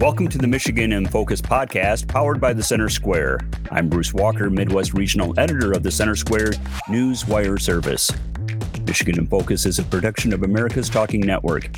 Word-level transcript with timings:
Welcome 0.00 0.28
to 0.28 0.38
the 0.38 0.46
Michigan 0.46 0.92
in 0.92 1.08
Focus 1.08 1.40
podcast, 1.40 2.06
powered 2.06 2.40
by 2.40 2.52
the 2.52 2.62
Center 2.62 2.88
Square. 2.88 3.40
I'm 3.72 3.88
Bruce 3.88 4.14
Walker, 4.14 4.48
Midwest 4.48 4.94
Regional 4.94 5.34
Editor 5.40 5.72
of 5.72 5.82
the 5.82 5.90
Center 5.90 6.14
Square 6.14 6.52
News 6.88 7.26
Wire 7.26 7.58
Service. 7.58 8.08
Michigan 8.86 9.18
in 9.18 9.26
Focus 9.26 9.66
is 9.66 9.80
a 9.80 9.82
production 9.82 10.32
of 10.32 10.44
America's 10.44 10.88
Talking 10.88 11.22
Network. 11.22 11.68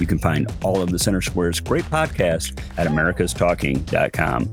You 0.00 0.06
can 0.06 0.18
find 0.18 0.50
all 0.62 0.80
of 0.80 0.88
the 0.88 0.98
Center 0.98 1.20
Square's 1.20 1.60
great 1.60 1.84
podcasts 1.84 2.58
at 2.78 2.86
americastalking.com. 2.86 4.50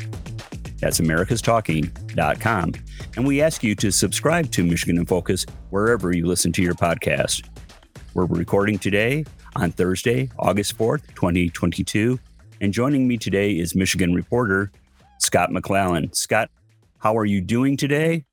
That's 0.81 0.99
americastalking.com. 0.99 2.73
And 3.15 3.25
we 3.25 3.41
ask 3.41 3.63
you 3.63 3.75
to 3.75 3.91
subscribe 3.91 4.51
to 4.51 4.63
Michigan 4.65 4.97
in 4.97 5.05
Focus 5.05 5.45
wherever 5.69 6.13
you 6.13 6.25
listen 6.25 6.51
to 6.51 6.61
your 6.61 6.75
podcast. 6.75 7.47
We're 8.13 8.25
recording 8.25 8.77
today 8.77 9.23
on 9.55 9.71
Thursday, 9.71 10.29
August 10.37 10.77
4th, 10.77 11.07
2022 11.15 12.19
and 12.61 12.73
joining 12.73 13.07
me 13.07 13.17
today 13.17 13.51
is 13.51 13.75
Michigan 13.75 14.13
reporter 14.13 14.71
Scott 15.19 15.49
McClallen. 15.49 16.15
Scott, 16.15 16.49
how 16.99 17.17
are 17.17 17.25
you 17.25 17.41
doing 17.41 17.77
today? 17.77 18.25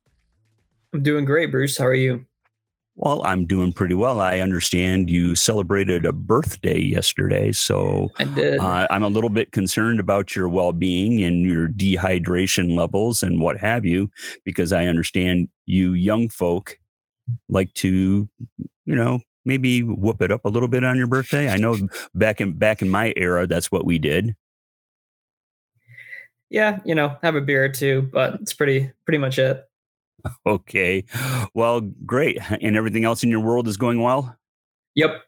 I'm 0.93 1.03
doing 1.03 1.25
great, 1.25 1.51
Bruce. 1.51 1.79
How 1.79 1.87
are 1.87 1.95
you? 1.95 2.27
Well, 2.95 3.25
I'm 3.25 3.47
doing 3.47 3.73
pretty 3.73 3.95
well. 3.95 4.21
I 4.21 4.41
understand 4.41 5.09
you 5.09 5.35
celebrated 5.35 6.05
a 6.05 6.13
birthday 6.13 6.79
yesterday, 6.79 7.53
so 7.53 8.11
I 8.19 8.25
did. 8.25 8.61
Uh, 8.61 8.87
I'm 8.91 9.03
a 9.03 9.09
little 9.09 9.31
bit 9.31 9.51
concerned 9.51 9.99
about 9.99 10.37
your 10.37 10.49
well-being 10.49 11.25
and 11.25 11.43
your 11.43 11.69
dehydration 11.69 12.77
levels 12.77 13.23
and 13.23 13.41
what 13.41 13.57
have 13.57 13.87
you, 13.87 14.11
because 14.45 14.75
I 14.75 14.87
understand 14.87 15.49
you 15.65 15.95
young 15.95 16.29
folk 16.29 16.79
like 17.49 17.73
to, 17.75 18.29
you 18.85 18.95
know, 18.95 19.21
maybe 19.45 19.83
whoop 19.83 20.23
it 20.23 20.33
up 20.33 20.45
a 20.45 20.49
little 20.49 20.69
bit 20.69 20.85
on 20.85 20.97
your 20.97 21.07
birthday? 21.07 21.49
I 21.49 21.57
know 21.57 21.77
back 22.15 22.41
in 22.41 22.53
back 22.53 22.83
in 22.83 22.89
my 22.89 23.13
era, 23.17 23.47
that's 23.47 23.71
what 23.71 23.85
we 23.85 23.99
did. 23.99 24.35
Yeah, 26.51 26.81
you 26.85 26.95
know, 26.95 27.17
have 27.23 27.35
a 27.35 27.41
beer 27.41 27.65
or 27.65 27.69
two, 27.71 28.11
but 28.13 28.35
it's 28.35 28.53
pretty 28.53 28.91
pretty 29.05 29.19
much 29.19 29.39
it. 29.39 29.65
Okay. 30.47 31.05
Well, 31.53 31.81
great. 31.81 32.39
And 32.61 32.77
everything 32.77 33.05
else 33.05 33.25
in 33.25 33.29
your 33.29 33.41
world 33.41 33.67
is 33.67 33.77
going 33.77 34.01
well? 34.01 34.37
Yep. 34.95 35.21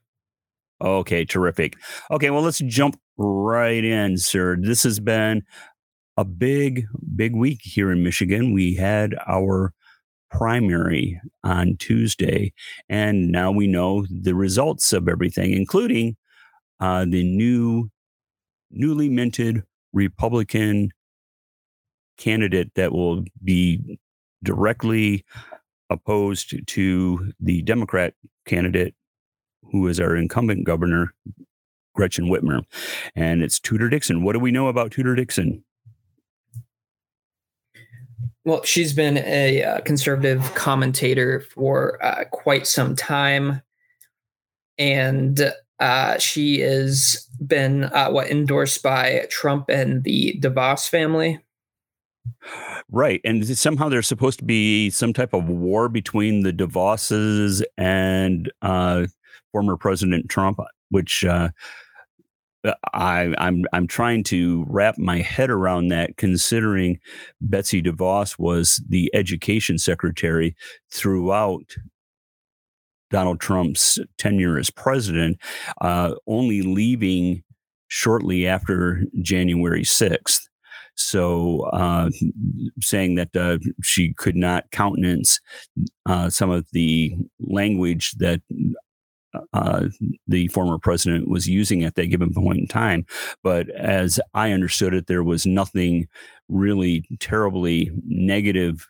Okay, 0.80 1.24
terrific. 1.24 1.76
Okay, 2.12 2.30
well, 2.30 2.42
let's 2.42 2.58
jump 2.58 3.00
right 3.16 3.84
in, 3.84 4.18
sir. 4.18 4.56
This 4.60 4.84
has 4.84 5.00
been 5.00 5.42
a 6.16 6.24
big, 6.24 6.86
big 7.16 7.34
week 7.34 7.60
here 7.62 7.90
in 7.90 8.04
Michigan. 8.04 8.52
We 8.52 8.74
had 8.74 9.16
our 9.26 9.72
primary 10.34 11.20
on 11.44 11.76
Tuesday. 11.76 12.52
And 12.88 13.30
now 13.30 13.52
we 13.52 13.68
know 13.68 14.04
the 14.10 14.34
results 14.34 14.92
of 14.92 15.08
everything, 15.08 15.52
including 15.52 16.16
uh, 16.80 17.04
the 17.08 17.22
new, 17.22 17.90
newly 18.70 19.08
minted 19.08 19.62
Republican 19.92 20.90
candidate 22.18 22.72
that 22.74 22.92
will 22.92 23.24
be 23.42 23.98
directly 24.42 25.24
opposed 25.88 26.66
to 26.66 27.32
the 27.38 27.62
Democrat 27.62 28.14
candidate 28.44 28.94
who 29.70 29.86
is 29.86 30.00
our 30.00 30.16
incumbent 30.16 30.66
governor, 30.66 31.14
Gretchen 31.94 32.26
Whitmer. 32.26 32.62
And 33.14 33.42
it's 33.42 33.60
Tudor 33.60 33.88
Dixon. 33.88 34.24
What 34.24 34.32
do 34.32 34.40
we 34.40 34.50
know 34.50 34.66
about 34.66 34.90
Tudor 34.90 35.14
Dixon? 35.14 35.64
Well, 38.44 38.62
she's 38.62 38.92
been 38.92 39.18
a 39.18 39.64
uh, 39.64 39.80
conservative 39.80 40.54
commentator 40.54 41.40
for 41.40 42.02
uh, 42.04 42.24
quite 42.30 42.66
some 42.66 42.94
time, 42.94 43.62
and 44.76 45.52
uh, 45.80 46.18
she 46.18 46.60
has 46.60 47.26
been 47.46 47.84
uh, 47.84 48.10
what 48.10 48.30
endorsed 48.30 48.82
by 48.82 49.26
Trump 49.30 49.70
and 49.70 50.04
the 50.04 50.38
DeVos 50.40 50.88
family. 50.88 51.40
Right, 52.90 53.20
and 53.24 53.46
somehow 53.58 53.88
there's 53.88 54.06
supposed 54.06 54.38
to 54.40 54.44
be 54.44 54.90
some 54.90 55.12
type 55.12 55.32
of 55.32 55.48
war 55.48 55.88
between 55.88 56.42
the 56.42 56.52
DeVosses 56.52 57.62
and 57.78 58.52
uh, 58.62 59.06
former 59.52 59.76
President 59.76 60.28
Trump, 60.28 60.58
which 60.90 61.24
uh, 62.64 62.74
I, 62.92 63.34
I'm 63.38 63.64
I'm 63.72 63.86
trying 63.86 64.24
to 64.24 64.64
wrap 64.68 64.98
my 64.98 65.18
head 65.18 65.50
around 65.50 65.88
that, 65.88 66.16
considering 66.16 66.98
Betsy 67.40 67.82
DeVos 67.82 68.38
was 68.38 68.82
the 68.88 69.10
education 69.14 69.78
secretary 69.78 70.56
throughout 70.90 71.76
Donald 73.10 73.40
Trump's 73.40 73.98
tenure 74.18 74.58
as 74.58 74.70
president, 74.70 75.38
uh, 75.80 76.14
only 76.26 76.62
leaving 76.62 77.42
shortly 77.88 78.46
after 78.46 79.04
January 79.22 79.82
6th. 79.82 80.40
So, 80.96 81.60
uh, 81.72 82.10
saying 82.80 83.16
that 83.16 83.34
uh, 83.36 83.58
she 83.82 84.14
could 84.14 84.36
not 84.36 84.70
countenance 84.70 85.40
uh, 86.06 86.30
some 86.30 86.50
of 86.50 86.66
the 86.72 87.16
language 87.40 88.12
that 88.18 88.40
uh, 89.52 89.88
the 90.26 90.48
former 90.48 90.78
president 90.78 91.28
was 91.28 91.48
using 91.48 91.84
at 91.84 91.94
that 91.94 92.06
given 92.06 92.32
point 92.32 92.58
in 92.58 92.66
time. 92.66 93.06
But 93.42 93.68
as 93.70 94.20
I 94.34 94.52
understood 94.52 94.94
it, 94.94 95.06
there 95.06 95.24
was 95.24 95.46
nothing 95.46 96.08
really 96.48 97.06
terribly 97.20 97.90
negative 98.06 98.88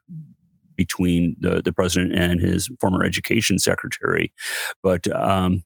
between 0.76 1.36
the, 1.38 1.62
the 1.62 1.72
president 1.72 2.14
and 2.14 2.40
his 2.40 2.68
former 2.80 3.04
education 3.04 3.58
secretary. 3.58 4.32
But 4.82 5.06
um, 5.14 5.62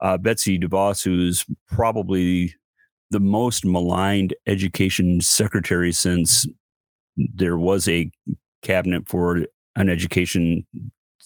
uh, 0.00 0.18
Betsy 0.18 0.58
DeVos, 0.58 1.04
who's 1.04 1.44
probably 1.68 2.54
the 3.10 3.20
most 3.20 3.64
maligned 3.64 4.34
education 4.46 5.20
secretary 5.20 5.92
since 5.92 6.46
there 7.16 7.56
was 7.56 7.88
a 7.88 8.10
cabinet 8.62 9.08
for 9.08 9.46
an 9.76 9.88
education 9.88 10.66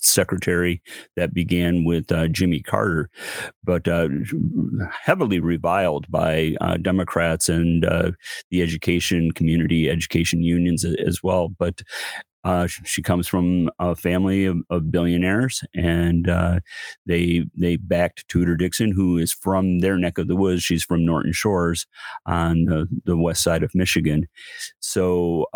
secretary 0.02 0.82
that 1.16 1.34
began 1.34 1.84
with 1.84 2.10
uh, 2.12 2.28
Jimmy 2.28 2.60
Carter, 2.60 3.10
but 3.64 3.88
uh, 3.88 4.08
heavily 4.90 5.40
reviled 5.40 6.10
by 6.10 6.54
uh, 6.60 6.76
Democrats 6.76 7.48
and 7.48 7.84
uh, 7.84 8.12
the 8.50 8.62
education 8.62 9.32
community, 9.32 9.88
education 9.88 10.42
unions 10.42 10.84
as 10.84 11.22
well. 11.22 11.48
But 11.48 11.82
uh, 12.44 12.66
she 12.66 13.02
comes 13.02 13.28
from 13.28 13.70
a 13.78 13.94
family 13.94 14.44
of, 14.46 14.58
of 14.68 14.90
billionaires, 14.90 15.62
and 15.74 16.28
uh, 16.28 16.58
they 17.06 17.44
they 17.56 17.76
backed 17.76 18.26
Tudor 18.28 18.56
Dixon, 18.56 18.90
who 18.90 19.16
is 19.16 19.32
from 19.32 19.78
their 19.78 19.96
neck 19.96 20.18
of 20.18 20.26
the 20.26 20.34
woods. 20.34 20.62
She's 20.62 20.82
from 20.82 21.06
Norton 21.06 21.32
Shores 21.32 21.86
on 22.26 22.64
the, 22.64 22.88
the 23.04 23.16
west 23.16 23.44
side 23.44 23.62
of 23.62 23.74
Michigan. 23.74 24.26
So 24.80 25.46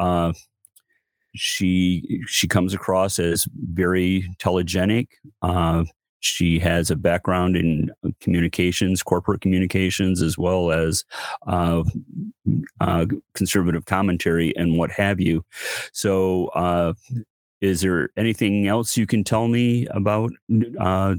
she 1.37 2.23
she 2.27 2.49
comes 2.49 2.75
across 2.75 3.19
as 3.19 3.47
very 3.55 4.29
telegenic. 4.39 5.09
Uh, 5.43 5.85
she 6.21 6.59
has 6.59 6.91
a 6.91 6.97
background 6.97 7.57
in 7.57 7.91
communications, 8.21 9.03
corporate 9.03 9.41
communications, 9.41 10.23
as 10.23 10.37
well 10.37 10.73
as 10.73 11.05
uh, 11.47 11.85
uh, 12.81 13.07
conservative 13.35 13.85
commentary 13.85 14.57
and 14.57 14.77
what 14.77 14.91
have 14.91 15.21
you. 15.21 15.45
So, 15.93 16.49
uh, 16.49 16.95
is 17.61 17.81
there 17.81 18.11
anything 18.17 18.67
else 18.67 18.97
you 18.97 19.07
can 19.07 19.25
tell 19.25 19.49
me 19.49 19.87
about 19.87 20.33
uh, 20.81 21.15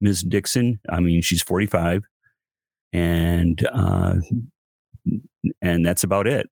Ms. 0.00 0.22
Dixon? 0.22 0.80
I 0.88 1.00
mean, 1.00 1.22
she's 1.22 1.42
45, 1.42 2.04
and 2.92 3.66
uh, 3.72 4.14
and 5.60 5.84
that's 5.84 6.04
about 6.04 6.26
it. 6.26 6.48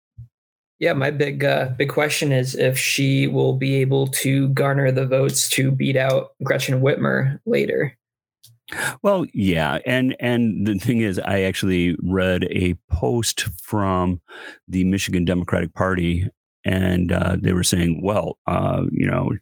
Yeah, 0.81 0.95
my 0.95 1.11
big 1.11 1.45
uh, 1.45 1.69
big 1.77 1.91
question 1.91 2.33
is 2.33 2.55
if 2.55 2.79
she 2.79 3.27
will 3.27 3.53
be 3.53 3.77
able 3.77 4.07
to 4.09 4.49
garner 4.49 4.91
the 4.91 5.07
votes 5.07 5.49
to 5.51 5.71
beat 5.71 5.95
out 5.95 6.33
Gretchen 6.43 6.81
Whitmer 6.81 7.39
later. 7.45 7.97
Well, 9.03 9.27
yeah, 9.35 9.81
and 9.85 10.17
and 10.21 10.67
the 10.67 10.79
thing 10.79 11.01
is, 11.01 11.19
I 11.19 11.43
actually 11.43 11.97
read 12.03 12.45
a 12.45 12.75
post 12.91 13.43
from 13.63 14.23
the 14.69 14.85
Michigan 14.85 15.27
Democratic 15.27 15.75
Party, 15.75 16.29
and 16.65 17.13
uh, 17.13 17.37
they 17.39 17.53
were 17.53 17.65
saying, 17.65 18.01
well, 18.03 18.39
uh, 18.47 18.85
you 18.91 19.07
know, 19.07 19.33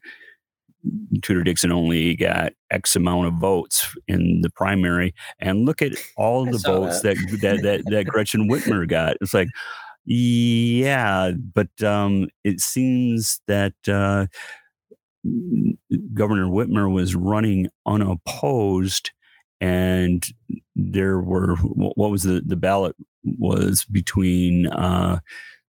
Tudor 1.22 1.44
Dixon 1.44 1.70
only 1.70 2.16
got 2.16 2.52
X 2.72 2.96
amount 2.96 3.26
of 3.26 3.34
votes 3.34 3.94
in 4.08 4.40
the 4.40 4.50
primary, 4.50 5.14
and 5.38 5.66
look 5.66 5.82
at 5.82 5.92
all 6.16 6.46
the 6.46 6.58
votes 6.58 7.02
that. 7.02 7.16
That, 7.16 7.40
that 7.42 7.62
that 7.62 7.90
that 7.90 8.06
Gretchen 8.08 8.48
Whitmer 8.48 8.88
got. 8.88 9.16
It's 9.20 9.34
like, 9.34 9.48
yeah, 10.10 11.32
but 11.32 11.82
um, 11.82 12.28
it 12.42 12.60
seems 12.60 13.42
that 13.46 13.74
uh, 13.86 14.26
Governor 16.14 16.46
Whitmer 16.46 16.90
was 16.90 17.14
running 17.14 17.68
unopposed, 17.84 19.10
and 19.60 20.26
there 20.74 21.20
were 21.20 21.56
what 21.56 22.10
was 22.10 22.22
the 22.22 22.42
the 22.44 22.56
ballot 22.56 22.96
was 23.24 23.84
between. 23.84 24.68
Uh, 24.68 25.20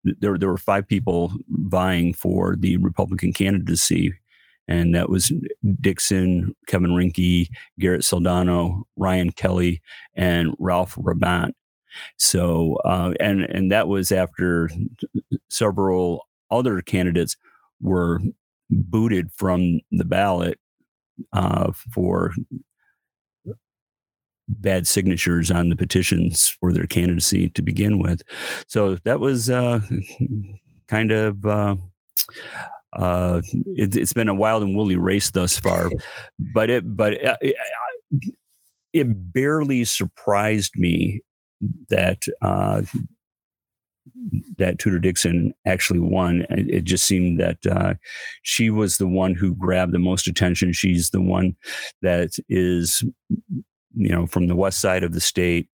there, 0.06 0.38
there 0.38 0.48
were 0.48 0.58
five 0.58 0.88
people 0.88 1.34
vying 1.50 2.14
for 2.14 2.56
the 2.56 2.78
Republican 2.78 3.34
candidacy, 3.34 4.14
and 4.70 4.96
that 4.96 5.10
was 5.10 5.34
Dixon, 5.82 6.56
Kevin 6.68 6.92
Rinke, 6.92 7.50
Garrett 7.78 8.04
Soldano, 8.04 8.84
Ryan 8.96 9.32
Kelley, 9.32 9.82
and 10.16 10.56
Ralph 10.60 10.96
Rebandt. 10.96 11.52
So, 12.18 12.76
uh, 12.86 13.14
and 13.20 13.42
and 13.44 13.72
that 13.72 13.88
was 13.88 14.12
after 14.12 14.70
several 15.50 16.28
other 16.52 16.82
candidates 16.82 17.36
were 17.82 18.20
booted 18.70 19.32
from 19.34 19.80
the 19.92 20.06
ballot 20.06 20.60
uh, 21.34 21.72
for 21.94 22.34
bad 24.48 24.88
signatures 24.88 25.52
on 25.52 25.70
the 25.70 25.76
petitions 25.76 26.48
for 26.60 26.74
their 26.74 26.88
candidacy 26.88 27.50
to 27.50 27.62
begin 27.62 28.00
with. 28.00 28.22
So 28.68 28.96
that 29.04 29.20
was 29.20 29.50
uh, 29.50 29.82
kind 30.88 31.12
of. 31.12 31.46
Uh, 31.46 31.76
uh, 32.94 33.42
it, 33.68 33.94
has 33.94 34.14
been 34.14 34.28
a 34.28 34.34
wild 34.34 34.64
and 34.64 34.76
woolly 34.76 34.96
race 34.96 35.30
thus 35.30 35.60
far, 35.60 35.92
but 36.56 36.72
it 36.72 36.98
but 36.98 37.24
uh, 37.24 37.38
it, 37.40 37.56
it 38.94 39.32
barely 39.32 39.86
surprised 39.86 40.76
me 40.76 41.22
that 41.90 42.24
uh, 42.42 42.82
that 44.58 44.80
Tudor 44.80 45.00
Dixon 45.00 45.54
actually 45.66 46.00
won. 46.00 46.46
It 46.50 46.84
just 46.84 47.06
seemed 47.06 47.40
that 47.40 47.66
uh, 47.66 47.94
she 48.44 48.70
was 48.70 48.98
the 48.98 49.08
one 49.08 49.36
who 49.36 49.56
grabbed 49.56 49.94
the 49.94 50.00
most 50.00 50.28
attention. 50.28 50.74
She's 50.74 51.10
the 51.10 51.22
one 51.22 51.56
that 52.02 52.32
is, 52.50 53.04
you 53.96 54.10
know, 54.10 54.28
from 54.28 54.48
the 54.48 54.56
west 54.56 54.80
side 54.80 55.04
of 55.04 55.14
the 55.14 55.22
state, 55.22 55.70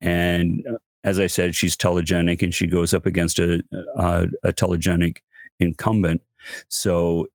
and 0.00 0.64
uh, 0.68 0.78
as 1.04 1.18
I 1.18 1.26
said, 1.26 1.54
she's 1.54 1.76
telegenic, 1.76 2.42
and 2.42 2.54
she 2.54 2.66
goes 2.66 2.94
up 2.94 3.06
against 3.06 3.38
a 3.38 3.62
a, 3.96 4.28
a 4.44 4.52
telegenic 4.52 5.18
incumbent. 5.60 6.22
So 6.68 7.28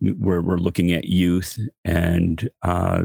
we're 0.00 0.40
we're 0.40 0.56
looking 0.58 0.92
at 0.92 1.04
youth 1.04 1.58
and 1.84 2.48
uh, 2.62 3.04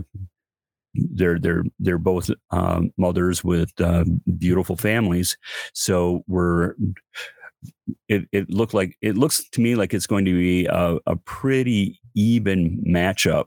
they're 1.12 1.40
they're 1.40 1.64
they're 1.80 1.98
both 1.98 2.30
um, 2.52 2.92
mothers 2.98 3.44
with 3.44 3.72
uh, 3.80 4.06
beautiful 4.38 4.76
families. 4.76 5.38
So 5.74 6.24
we're 6.28 6.76
it, 8.08 8.28
it 8.32 8.50
looked 8.50 8.74
like 8.74 8.98
it 9.02 9.18
looks 9.18 9.48
to 9.50 9.62
me 9.62 9.76
like 9.76 9.94
it's 9.94 10.08
going 10.08 10.26
to 10.26 10.34
be 10.34 10.66
a, 10.66 10.98
a 11.06 11.16
pretty 11.16 12.00
even 12.16 12.84
matchup. 12.88 13.46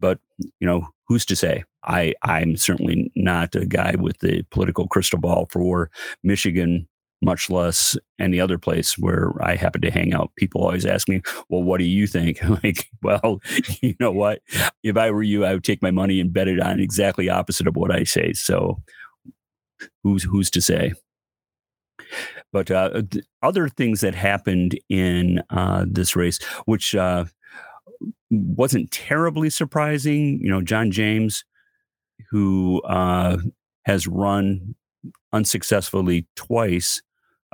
But 0.00 0.18
you 0.38 0.66
know, 0.66 0.88
who's 1.06 1.26
to 1.26 1.36
say? 1.36 1.64
I 1.84 2.14
I'm 2.22 2.56
certainly 2.56 3.12
not 3.14 3.54
a 3.54 3.66
guy 3.66 3.94
with 3.98 4.18
the 4.18 4.42
political 4.50 4.88
crystal 4.88 5.18
ball 5.18 5.46
for 5.50 5.90
Michigan 6.22 6.88
much 7.22 7.50
less 7.50 7.96
any 8.18 8.40
other 8.40 8.58
place 8.58 8.98
where 8.98 9.32
I 9.42 9.56
happen 9.56 9.80
to 9.82 9.90
hang 9.90 10.12
out. 10.12 10.30
People 10.36 10.62
always 10.62 10.86
ask 10.86 11.08
me, 11.08 11.22
well, 11.48 11.62
what 11.62 11.78
do 11.78 11.84
you 11.84 12.06
think? 12.06 12.42
like, 12.62 12.88
well, 13.02 13.40
you 13.80 13.94
know 14.00 14.12
what? 14.12 14.40
If 14.82 14.96
I 14.96 15.10
were 15.10 15.22
you, 15.22 15.44
I 15.44 15.54
would 15.54 15.64
take 15.64 15.82
my 15.82 15.90
money 15.90 16.20
and 16.20 16.32
bet 16.32 16.48
it 16.48 16.60
on 16.60 16.80
exactly 16.80 17.28
opposite 17.28 17.66
of 17.66 17.76
what 17.76 17.90
I 17.90 18.04
say. 18.04 18.32
So 18.32 18.82
who's, 20.02 20.24
who's 20.24 20.50
to 20.50 20.60
say? 20.60 20.92
But 22.52 22.70
uh, 22.70 23.02
other 23.42 23.68
things 23.68 24.00
that 24.00 24.14
happened 24.14 24.78
in 24.88 25.42
uh, 25.50 25.84
this 25.88 26.14
race, 26.14 26.42
which 26.64 26.94
uh, 26.94 27.24
wasn't 28.30 28.90
terribly 28.90 29.50
surprising, 29.50 30.38
you 30.40 30.50
know, 30.50 30.62
John 30.62 30.90
James, 30.90 31.44
who 32.30 32.80
uh, 32.82 33.38
has 33.84 34.06
run 34.06 34.74
unsuccessfully 35.32 36.26
twice 36.36 37.02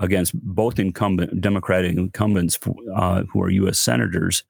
against 0.03 0.35
both 0.35 0.79
incumbent 0.79 1.41
Democratic 1.41 1.97
incumbents 1.97 2.59
uh, 2.95 3.23
who 3.33 3.41
are 3.41 3.51
U.S. 3.51 3.79
senators. 3.79 4.45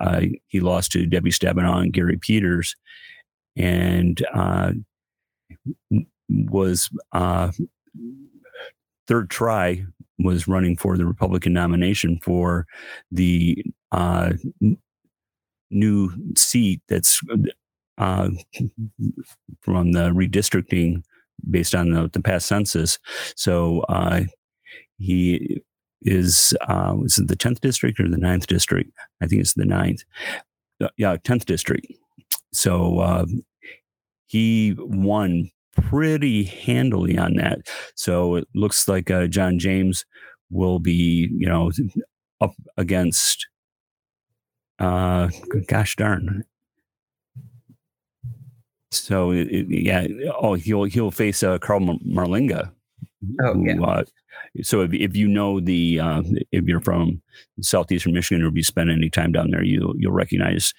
Uh, 0.00 0.22
he 0.46 0.60
lost 0.60 0.92
to 0.92 1.06
Debbie 1.06 1.30
Stabenow 1.30 1.82
and 1.82 1.92
Gary 1.92 2.16
Peters, 2.16 2.76
and 3.56 4.24
uh, 4.32 4.72
was 6.28 6.90
uh, 7.12 7.50
third 9.08 9.30
try 9.30 9.84
was 10.18 10.46
running 10.46 10.76
for 10.76 10.96
the 10.96 11.06
Republican 11.06 11.52
nomination 11.52 12.20
for 12.22 12.66
the 13.10 13.64
uh, 13.90 14.32
new 15.70 16.12
seat 16.36 16.82
that's 16.88 17.20
uh, 17.98 18.28
from 19.62 19.92
the 19.92 20.10
redistricting 20.10 21.02
based 21.50 21.74
on 21.74 21.90
the, 21.90 22.10
the 22.12 22.20
past 22.20 22.46
census. 22.46 22.98
So 23.34 23.82
he 25.00 25.62
is 26.02 26.54
uh, 26.62 26.94
was 26.96 27.18
it 27.18 27.28
the 27.28 27.36
tenth 27.36 27.60
district 27.60 27.98
or 28.00 28.08
the 28.08 28.16
9th 28.16 28.46
district? 28.46 28.90
I 29.20 29.26
think 29.26 29.40
it's 29.40 29.54
the 29.54 29.64
9th. 29.64 30.04
Uh, 30.80 30.88
yeah, 30.96 31.16
tenth 31.22 31.46
district. 31.46 31.86
So 32.52 33.00
uh, 33.00 33.26
he 34.26 34.74
won 34.78 35.50
pretty 35.76 36.44
handily 36.44 37.18
on 37.18 37.34
that. 37.34 37.60
So 37.94 38.36
it 38.36 38.48
looks 38.54 38.88
like 38.88 39.10
uh, 39.10 39.26
John 39.26 39.58
James 39.58 40.04
will 40.50 40.78
be, 40.78 41.28
you 41.32 41.48
know, 41.48 41.70
up 42.40 42.54
against. 42.76 43.46
Uh, 44.78 45.28
gosh 45.68 45.96
darn. 45.96 46.44
So 48.90 49.30
it, 49.30 49.66
yeah, 49.68 50.06
oh, 50.40 50.54
he'll 50.54 50.84
he'll 50.84 51.10
face 51.10 51.42
uh, 51.42 51.58
Carl 51.58 51.80
Marlinga. 51.80 52.72
Oh 53.42 53.52
who, 53.52 53.66
yeah. 53.66 54.02
So 54.62 54.80
if, 54.82 54.92
if 54.92 55.16
you 55.16 55.28
know 55.28 55.60
the 55.60 56.00
uh, 56.00 56.22
if 56.50 56.64
you're 56.64 56.80
from 56.80 57.22
southeastern 57.60 58.12
Michigan 58.12 58.44
or 58.44 58.48
if 58.48 58.56
you 58.56 58.64
spend 58.64 58.90
any 58.90 59.08
time 59.08 59.32
down 59.32 59.50
there, 59.50 59.62
you 59.62 59.94
you'll 59.98 60.12
recognize 60.12 60.74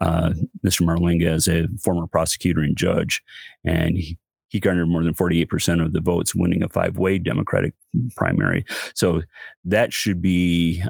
uh, 0.00 0.30
Mr. 0.64 0.82
Marlinga 0.82 1.26
as 1.26 1.48
a 1.48 1.66
former 1.82 2.06
prosecutor 2.06 2.60
and 2.60 2.76
judge, 2.76 3.22
and 3.64 3.96
he, 3.96 4.18
he 4.48 4.60
garnered 4.60 4.88
more 4.88 5.02
than 5.02 5.14
48% 5.14 5.84
of 5.84 5.92
the 5.92 6.00
votes, 6.00 6.34
winning 6.34 6.62
a 6.62 6.68
five 6.68 6.96
way 6.96 7.18
Democratic 7.18 7.74
primary. 8.16 8.64
So 8.94 9.22
that 9.64 9.92
should 9.92 10.22
be 10.22 10.82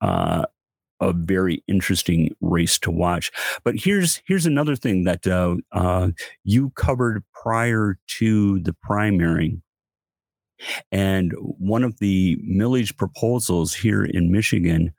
uh, 0.00 0.44
a 1.00 1.12
very 1.12 1.64
interesting 1.66 2.34
race 2.40 2.78
to 2.80 2.90
watch. 2.90 3.30
But 3.64 3.76
here's 3.76 4.20
here's 4.26 4.46
another 4.46 4.76
thing 4.76 5.04
that 5.04 5.26
uh, 5.26 5.56
uh, 5.72 6.10
you 6.44 6.70
covered 6.70 7.24
prior 7.32 7.98
to 8.18 8.60
the 8.60 8.74
primary 8.82 9.60
and 10.92 11.32
one 11.38 11.84
of 11.84 11.98
the 11.98 12.36
millage 12.48 12.96
proposals 12.96 13.74
here 13.74 14.04
in 14.04 14.32
Michigan 14.32 14.92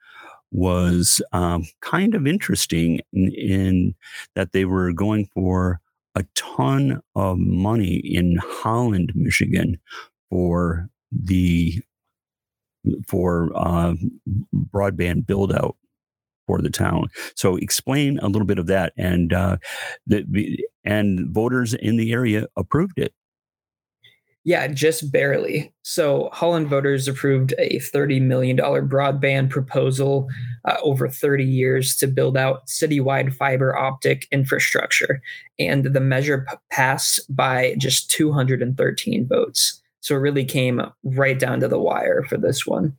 was 0.52 1.22
um, 1.32 1.66
kind 1.82 2.14
of 2.14 2.28
interesting 2.28 3.00
in, 3.14 3.32
in, 3.34 3.96
that 4.36 4.52
they 4.52 4.66
were 4.66 4.92
going 4.92 5.26
for 5.34 5.80
a 6.16 6.26
ton 6.36 7.02
of 7.16 7.38
money 7.38 7.96
in 7.96 8.38
Holland, 8.42 9.14
Michigan, 9.16 9.80
for 10.30 10.90
the 11.12 11.82
for 13.08 13.52
uh, 13.56 13.94
broadband 14.74 15.26
build 15.26 15.54
out 15.54 15.78
for 16.48 16.62
the 16.62 16.70
town. 16.70 17.08
So 17.36 17.56
explain 17.56 18.20
a 18.20 18.28
little 18.28 18.48
bit 18.48 18.60
of 18.60 18.68
that, 18.68 18.94
and 18.98 19.32
uh, 19.32 19.58
the, 20.08 20.66
and 20.84 21.30
voters 21.30 21.74
in 21.74 21.98
the 21.98 22.12
area 22.12 22.48
approved 22.58 23.00
it. 23.00 23.14
Yeah, 24.44 24.68
just 24.68 25.12
barely. 25.12 25.72
So 25.84 26.30
Holland 26.34 26.68
voters 26.68 27.08
approved 27.08 27.54
a 27.60 27.78
$30 27.80 28.22
million 28.22 28.58
broadband 28.58 29.52
proposal 29.52 30.28
uh, 30.66 30.78
over 30.82 31.08
30 31.08 31.44
years 31.44 31.96
to 31.98 32.08
build 32.08 32.36
out 32.36 32.66
citywide 32.66 33.36
fiber 33.36 33.78
optic 33.78 34.28
infrastructure. 34.32 35.22
And 35.60 35.86
the 35.86 36.00
measure 36.00 36.48
p- 36.50 36.56
passed 36.72 37.22
by 37.30 37.76
just 37.78 38.10
213 38.10 39.28
votes. 39.28 39.80
So 40.00 40.16
it 40.16 40.20
really 40.20 40.46
came 40.46 40.82
right 41.04 41.38
down 41.38 41.60
to 41.60 41.68
the 41.68 41.80
wire 41.80 42.24
for 42.24 42.38
this 42.38 42.66
one. 42.66 42.98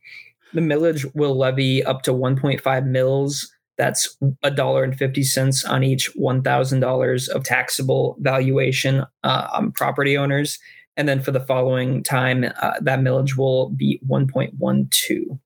The 0.55 0.61
millage 0.61 1.11
will 1.15 1.37
levy 1.37 1.83
up 1.83 2.03
to 2.03 2.13
1.5 2.13 2.87
mils. 2.87 3.53
That's 3.79 4.17
a 4.43 4.51
dollar 4.51 4.85
and 4.85 4.97
fifty 4.97 5.23
cents 5.25 5.65
on 5.65 5.83
each 5.83 6.15
one 6.15 6.43
thousand 6.43 6.81
dollars 6.81 7.27
of 7.29 7.43
taxable 7.43 8.17
valuation 8.21 9.05
uh, 9.25 9.49
on 9.55 9.73
property 9.73 10.17
owners, 10.17 10.59
and 10.97 11.09
then 11.09 11.23
for 11.23 11.31
the 11.31 11.41
following 11.41 12.03
time, 12.03 12.45
uh, 12.61 12.75
that 12.81 13.01
millage 13.01 13.37
will 13.37 13.71
be 13.71 14.01
1.12. 14.09 15.39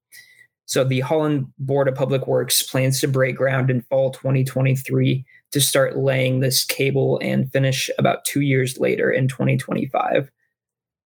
So 0.66 0.82
the 0.82 1.00
Holland 1.00 1.46
Board 1.58 1.86
of 1.86 1.94
Public 1.94 2.26
Works 2.26 2.62
plans 2.62 3.00
to 3.00 3.08
break 3.08 3.36
ground 3.36 3.70
in 3.70 3.82
fall 3.82 4.10
2023 4.10 5.24
to 5.52 5.60
start 5.60 5.96
laying 5.96 6.40
this 6.40 6.64
cable 6.64 7.20
and 7.22 7.50
finish 7.52 7.88
about 7.98 8.24
two 8.24 8.40
years 8.40 8.78
later 8.78 9.10
in 9.10 9.28
2025. 9.28 10.30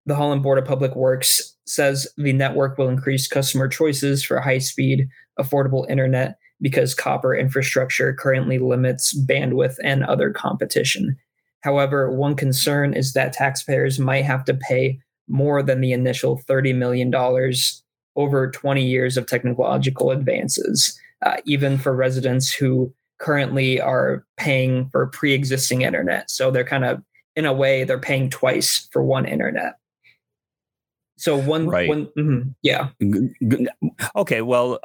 The 0.06 0.16
Holland 0.16 0.44
Board 0.44 0.58
of 0.58 0.66
Public 0.66 0.96
Works 0.96 1.56
says 1.66 2.08
the 2.16 2.32
network 2.32 2.78
will 2.78 2.88
increase 2.88 3.28
customer 3.28 3.68
choices 3.68 4.24
for 4.24 4.40
high 4.40 4.58
speed, 4.60 5.10
affordable 5.38 5.90
internet 5.90 6.38
because 6.62 6.96
copper 6.96 7.36
infrastructure 7.36 8.14
currently 8.14 8.60
limits 8.60 9.18
bandwidth 9.26 9.76
and 9.84 10.04
other 10.06 10.32
competition. 10.32 11.18
However, 11.62 12.12
one 12.12 12.36
concern 12.36 12.94
is 12.94 13.14
that 13.14 13.34
taxpayers 13.34 14.00
might 14.00 14.26
have 14.26 14.46
to 14.46 14.54
pay 14.54 15.00
more 15.28 15.62
than 15.62 15.82
the 15.82 15.92
initial 15.94 16.42
$30 16.50 16.76
million 16.76 17.14
over 18.16 18.50
20 18.52 18.84
years 18.86 19.18
of 19.18 19.26
technological 19.28 20.12
advances, 20.12 21.00
uh, 21.26 21.38
even 21.46 21.78
for 21.78 21.96
residents 21.96 22.52
who 22.52 22.94
currently 23.20 23.80
are 23.80 24.26
paying 24.38 24.90
for 24.90 25.08
pre 25.08 25.34
existing 25.34 25.82
internet. 25.82 26.30
So 26.32 26.50
they're 26.52 26.64
kind 26.64 26.86
of, 26.86 27.02
in 27.36 27.46
a 27.46 27.54
way, 27.54 27.84
they're 27.84 28.00
paying 28.00 28.30
twice 28.30 28.88
for 28.92 29.04
one 29.04 29.26
internet. 29.26 29.76
So 31.18 31.38
one, 31.38 31.68
Right. 31.68 31.90
one, 31.90 32.08
mhm, 32.18 32.56
yeah, 32.62 32.90
Okay, 34.16 34.42
well, 34.42 34.80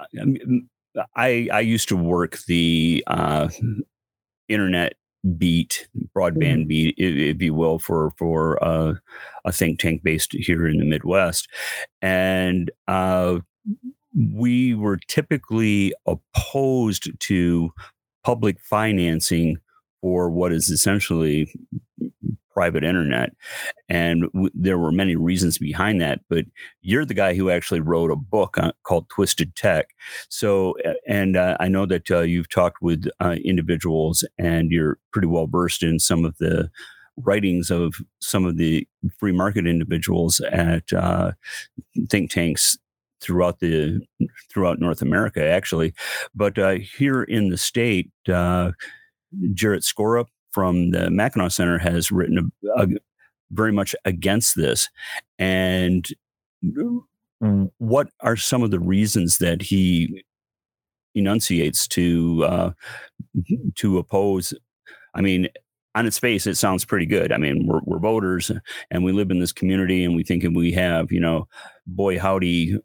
I 1.16 1.48
I 1.52 1.60
used 1.60 1.88
to 1.90 1.96
work 1.96 2.38
the 2.48 3.04
uh, 3.06 3.48
internet 4.48 4.94
beat, 5.38 5.88
broadband 6.16 6.68
beat, 6.68 6.94
i- 6.98 7.02
if 7.02 7.42
you 7.42 7.54
will, 7.54 7.78
for 7.78 8.12
for 8.18 8.62
uh, 8.64 8.94
a 9.44 9.52
think 9.52 9.80
tank 9.80 10.02
based 10.02 10.32
here 10.32 10.66
in 10.68 10.78
the 10.78 10.84
Midwest, 10.84 11.48
and 12.02 12.70
uh, 12.88 13.38
we 14.34 14.74
were 14.74 14.98
typically 15.08 15.94
opposed 16.06 17.10
to 17.20 17.70
public 18.24 18.60
financing 18.60 19.58
for 20.00 20.30
what 20.30 20.52
is 20.52 20.70
essentially 20.70 21.52
private 22.54 22.84
internet 22.84 23.30
and 23.88 24.22
w- 24.32 24.50
there 24.54 24.78
were 24.78 24.92
many 24.92 25.16
reasons 25.16 25.58
behind 25.58 26.00
that 26.00 26.20
but 26.30 26.44
you're 26.80 27.04
the 27.04 27.12
guy 27.14 27.34
who 27.34 27.50
actually 27.50 27.80
wrote 27.80 28.10
a 28.10 28.16
book 28.16 28.56
uh, 28.58 28.72
called 28.84 29.08
twisted 29.08 29.54
tech. 29.56 29.88
So 30.28 30.76
and 31.06 31.36
uh, 31.36 31.56
i 31.60 31.68
know 31.68 31.86
that 31.86 32.10
uh, 32.10 32.20
you've 32.20 32.48
talked 32.48 32.80
with 32.80 33.06
uh, 33.20 33.36
individuals 33.44 34.24
and 34.38 34.70
you're 34.70 34.98
pretty 35.12 35.28
well 35.28 35.46
versed 35.46 35.82
in 35.82 35.98
some 35.98 36.24
of 36.24 36.36
the 36.38 36.70
writings 37.16 37.70
of 37.70 37.96
some 38.20 38.44
of 38.44 38.56
the 38.56 38.86
free 39.18 39.32
market 39.32 39.66
individuals 39.66 40.40
at 40.40 40.92
uh, 40.92 41.32
think 42.08 42.30
tanks 42.30 42.76
throughout 43.20 43.60
the 43.60 44.00
throughout 44.52 44.78
north 44.78 45.02
america 45.02 45.44
actually. 45.44 45.92
But 46.34 46.58
uh, 46.58 46.76
here 46.98 47.22
in 47.22 47.48
the 47.50 47.58
state 47.58 48.10
jarrett 49.54 49.82
Skorup 49.82 50.26
from 50.54 50.92
the 50.92 51.10
mackinac 51.10 51.50
center 51.50 51.78
has 51.78 52.12
written 52.12 52.52
a, 52.68 52.82
a 52.82 52.86
very 53.50 53.72
much 53.72 53.94
against 54.04 54.56
this. 54.56 54.88
And 55.36 56.06
what 57.78 58.08
are 58.20 58.36
some 58.36 58.62
of 58.62 58.70
the 58.70 58.78
reasons 58.78 59.38
that 59.38 59.60
he 59.60 60.24
enunciates 61.16 61.88
to 61.88 62.44
uh, 62.44 62.70
to 63.74 63.98
oppose? 63.98 64.54
I 65.14 65.20
mean, 65.20 65.48
on 65.96 66.06
its 66.06 66.18
face, 66.18 66.46
it 66.46 66.56
sounds 66.56 66.84
pretty 66.84 67.06
good. 67.06 67.32
I 67.32 67.36
mean, 67.36 67.66
we're, 67.66 67.80
we're 67.84 67.98
voters 67.98 68.52
and 68.90 69.04
we 69.04 69.12
live 69.12 69.32
in 69.32 69.40
this 69.40 69.52
community, 69.52 70.04
and 70.04 70.14
we 70.14 70.22
think 70.22 70.44
we 70.54 70.70
have, 70.72 71.10
you 71.10 71.20
know, 71.20 71.48
boy 71.86 72.18
howdy, 72.18 72.78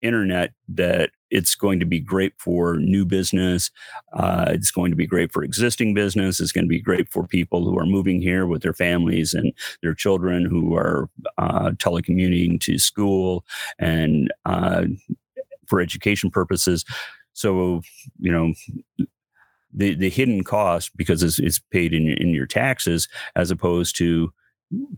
internet 0.00 0.52
that 0.68 1.10
it's 1.34 1.56
going 1.56 1.80
to 1.80 1.86
be 1.86 1.98
great 1.98 2.32
for 2.38 2.76
new 2.76 3.04
business. 3.04 3.72
Uh, 4.12 4.44
it's 4.48 4.70
going 4.70 4.92
to 4.92 4.96
be 4.96 5.06
great 5.06 5.32
for 5.32 5.42
existing 5.42 5.92
business. 5.92 6.38
It's 6.38 6.52
going 6.52 6.64
to 6.64 6.68
be 6.68 6.80
great 6.80 7.10
for 7.10 7.26
people 7.26 7.64
who 7.64 7.76
are 7.76 7.86
moving 7.86 8.22
here 8.22 8.46
with 8.46 8.62
their 8.62 8.72
families 8.72 9.34
and 9.34 9.52
their 9.82 9.94
children 9.94 10.44
who 10.44 10.76
are 10.76 11.10
uh, 11.36 11.70
telecommuting 11.72 12.60
to 12.60 12.78
school 12.78 13.44
and 13.80 14.32
uh, 14.46 14.84
for 15.66 15.80
education 15.80 16.30
purposes. 16.30 16.84
So, 17.32 17.82
you 18.20 18.30
know, 18.30 18.54
the, 19.72 19.94
the 19.94 20.10
hidden 20.10 20.44
cost 20.44 20.96
because 20.96 21.24
it's, 21.24 21.40
it's 21.40 21.58
paid 21.58 21.92
in, 21.92 22.06
in 22.06 22.28
your 22.28 22.46
taxes 22.46 23.08
as 23.34 23.50
opposed 23.50 23.96
to 23.98 24.32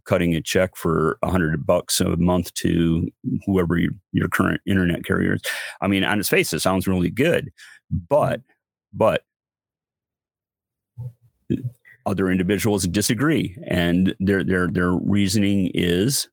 cutting 0.05 0.35
a 0.35 0.41
check 0.41 0.77
for 0.77 1.19
a 1.23 1.31
hundred 1.31 1.67
bucks 1.67 2.01
a 2.01 2.17
month 2.17 2.53
to 2.55 3.09
whoever 3.45 3.77
your, 3.77 3.93
your 4.13 4.29
current 4.29 4.61
internet 4.67 5.05
carrier 5.05 5.35
is. 5.35 5.43
I 5.81 5.87
mean, 5.89 6.05
on 6.05 6.19
its 6.19 6.29
face, 6.29 6.53
it 6.53 6.61
sounds 6.61 6.87
really 6.87 7.11
good, 7.11 7.53
but, 7.91 8.41
but 8.93 9.23
other 12.07 12.31
individuals 12.31 12.87
disagree 12.87 13.57
and 13.67 14.15
their, 14.21 14.45
their, 14.45 14.69
their 14.69 14.93
reasoning 14.93 15.71
is 15.75 16.29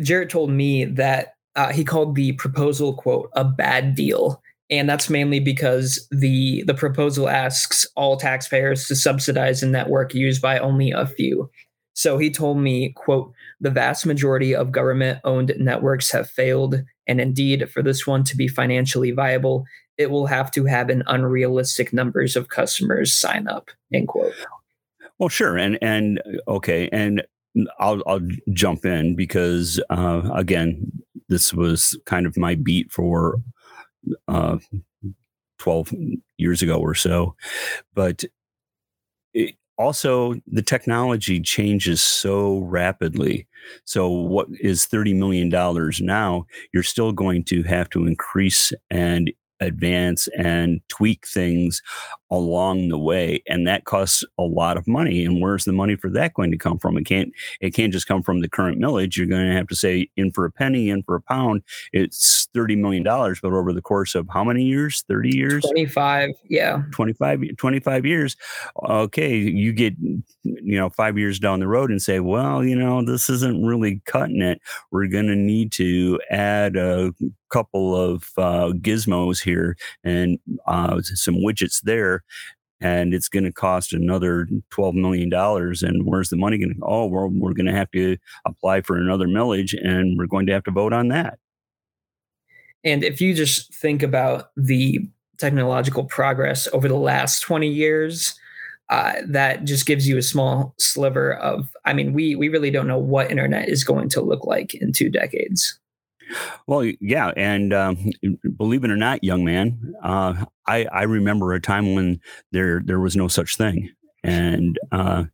Jarrett 0.00 0.30
told 0.30 0.50
me 0.50 0.84
that 0.84 1.34
uh, 1.56 1.72
he 1.72 1.84
called 1.84 2.14
the 2.14 2.32
proposal 2.32 2.94
quote 2.94 3.30
a 3.34 3.44
bad 3.44 3.94
deal, 3.94 4.42
and 4.70 4.88
that's 4.88 5.10
mainly 5.10 5.40
because 5.40 6.06
the 6.10 6.62
the 6.66 6.74
proposal 6.74 7.28
asks 7.28 7.86
all 7.94 8.16
taxpayers 8.16 8.86
to 8.88 8.96
subsidize 8.96 9.62
a 9.62 9.66
network 9.66 10.14
used 10.14 10.40
by 10.40 10.58
only 10.58 10.90
a 10.90 11.06
few. 11.06 11.50
So 11.94 12.18
he 12.18 12.30
told 12.30 12.58
me, 12.58 12.90
quote, 12.90 13.32
the 13.60 13.70
vast 13.70 14.06
majority 14.06 14.54
of 14.54 14.72
government 14.72 15.20
owned 15.24 15.54
networks 15.58 16.10
have 16.12 16.28
failed. 16.28 16.82
And 17.06 17.20
indeed, 17.20 17.68
for 17.70 17.82
this 17.82 18.06
one 18.06 18.24
to 18.24 18.36
be 18.36 18.48
financially 18.48 19.10
viable, 19.10 19.64
it 19.98 20.10
will 20.10 20.26
have 20.26 20.50
to 20.52 20.64
have 20.64 20.88
an 20.88 21.02
unrealistic 21.06 21.92
numbers 21.92 22.36
of 22.36 22.48
customers 22.48 23.12
sign 23.12 23.46
up, 23.46 23.70
end 23.92 24.08
quote. 24.08 24.32
Well, 25.18 25.28
sure, 25.28 25.56
and 25.56 25.78
and 25.82 26.20
okay, 26.48 26.88
and 26.90 27.22
I'll 27.78 28.02
I'll 28.06 28.26
jump 28.52 28.84
in 28.84 29.14
because 29.14 29.80
uh, 29.90 30.22
again, 30.34 30.90
this 31.28 31.52
was 31.52 31.98
kind 32.06 32.26
of 32.26 32.36
my 32.36 32.54
beat 32.54 32.90
for 32.90 33.40
uh, 34.26 34.58
twelve 35.58 35.92
years 36.38 36.62
ago 36.62 36.78
or 36.78 36.94
so, 36.94 37.36
but 37.94 38.24
also 39.78 40.34
the 40.46 40.62
technology 40.62 41.40
changes 41.40 42.00
so 42.00 42.58
rapidly. 42.58 43.46
So 43.84 44.08
what 44.08 44.48
is 44.60 44.86
thirty 44.86 45.14
million 45.14 45.48
dollars 45.48 46.00
now? 46.00 46.46
You're 46.72 46.82
still 46.82 47.12
going 47.12 47.44
to 47.44 47.62
have 47.64 47.90
to 47.90 48.06
increase 48.06 48.72
and 48.90 49.32
advance 49.62 50.28
and 50.36 50.80
tweak 50.88 51.26
things 51.26 51.82
along 52.30 52.88
the 52.88 52.98
way 52.98 53.42
and 53.46 53.66
that 53.66 53.84
costs 53.84 54.24
a 54.38 54.42
lot 54.42 54.76
of 54.76 54.88
money 54.88 55.24
and 55.24 55.40
where's 55.40 55.64
the 55.64 55.72
money 55.72 55.94
for 55.94 56.10
that 56.10 56.34
going 56.34 56.50
to 56.50 56.58
come 56.58 56.78
from 56.78 56.96
it 56.96 57.04
can't 57.04 57.30
it 57.60 57.70
can't 57.72 57.92
just 57.92 58.08
come 58.08 58.22
from 58.22 58.40
the 58.40 58.48
current 58.48 58.80
millage 58.80 59.16
you're 59.16 59.26
going 59.26 59.46
to 59.46 59.54
have 59.54 59.68
to 59.68 59.76
say 59.76 60.08
in 60.16 60.32
for 60.32 60.44
a 60.44 60.50
penny 60.50 60.90
in 60.90 61.02
for 61.04 61.14
a 61.14 61.20
pound 61.22 61.62
it's 61.92 62.41
30 62.54 62.76
million 62.76 63.02
dollars 63.02 63.40
but 63.42 63.52
over 63.52 63.72
the 63.72 63.82
course 63.82 64.14
of 64.14 64.26
how 64.30 64.44
many 64.44 64.62
years? 64.62 65.04
30 65.08 65.36
years? 65.36 65.62
25, 65.62 66.30
yeah. 66.48 66.82
25 66.92 67.42
25 67.56 68.06
years. 68.06 68.36
Okay 68.88 69.36
you 69.36 69.72
get 69.72 69.94
you 69.98 70.76
know 70.78 70.90
5 70.90 71.18
years 71.18 71.38
down 71.38 71.60
the 71.60 71.68
road 71.68 71.90
and 71.90 72.02
say 72.02 72.20
well 72.20 72.64
you 72.64 72.76
know 72.76 73.04
this 73.04 73.28
isn't 73.28 73.64
really 73.64 74.00
cutting 74.06 74.42
it. 74.42 74.60
We're 74.90 75.06
going 75.06 75.26
to 75.26 75.36
need 75.36 75.72
to 75.72 76.20
add 76.30 76.76
a 76.76 77.12
couple 77.50 77.94
of 77.94 78.30
uh, 78.38 78.72
gizmos 78.80 79.42
here 79.42 79.76
and 80.04 80.38
uh, 80.66 81.00
some 81.02 81.36
widgets 81.36 81.82
there 81.82 82.22
and 82.82 83.14
it's 83.14 83.28
going 83.28 83.44
to 83.44 83.52
cost 83.52 83.92
another 83.92 84.48
$12 84.70 84.94
million 84.94 85.32
and 85.32 86.06
where's 86.06 86.30
the 86.30 86.36
money 86.36 86.58
going 86.58 86.74
to 86.74 86.80
go? 86.80 86.86
oh 86.86 87.06
we're, 87.06 87.28
we're 87.28 87.54
going 87.54 87.66
to 87.66 87.72
have 87.72 87.90
to 87.92 88.16
apply 88.44 88.80
for 88.82 88.96
another 88.96 89.26
millage 89.26 89.74
and 89.80 90.18
we're 90.18 90.26
going 90.26 90.46
to 90.46 90.52
have 90.52 90.64
to 90.64 90.70
vote 90.70 90.92
on 90.92 91.08
that 91.08 91.38
And 92.84 93.04
if 93.04 93.20
you 93.20 93.34
just 93.34 93.72
think 93.74 94.02
about 94.02 94.50
the 94.56 95.00
technological 95.38 96.04
progress 96.04 96.68
over 96.72 96.88
the 96.88 96.96
last 96.96 97.40
20 97.40 97.68
years, 97.68 98.34
uh, 98.90 99.14
that 99.26 99.64
just 99.64 99.86
gives 99.86 100.06
you 100.06 100.18
a 100.18 100.22
small 100.22 100.74
sliver 100.78 101.34
of. 101.34 101.74
I 101.84 101.94
mean, 101.94 102.12
we 102.12 102.34
we 102.34 102.48
really 102.48 102.70
don't 102.70 102.86
know 102.86 102.98
what 102.98 103.30
internet 103.30 103.68
is 103.68 103.84
going 103.84 104.10
to 104.10 104.20
look 104.20 104.44
like 104.44 104.74
in 104.74 104.92
two 104.92 105.08
decades. 105.08 105.78
Well, 106.66 106.84
yeah, 107.00 107.32
and 107.36 107.72
um, 107.72 108.10
believe 108.56 108.84
it 108.84 108.90
or 108.90 108.96
not, 108.96 109.24
young 109.24 109.44
man, 109.44 109.94
uh, 110.02 110.44
I 110.66 110.84
I 110.92 111.02
remember 111.04 111.52
a 111.54 111.60
time 111.60 111.94
when 111.94 112.20
there 112.50 112.82
there 112.84 113.00
was 113.00 113.16
no 113.16 113.28
such 113.28 113.56
thing, 113.56 113.90
and 114.22 114.78
uh, 114.90 115.24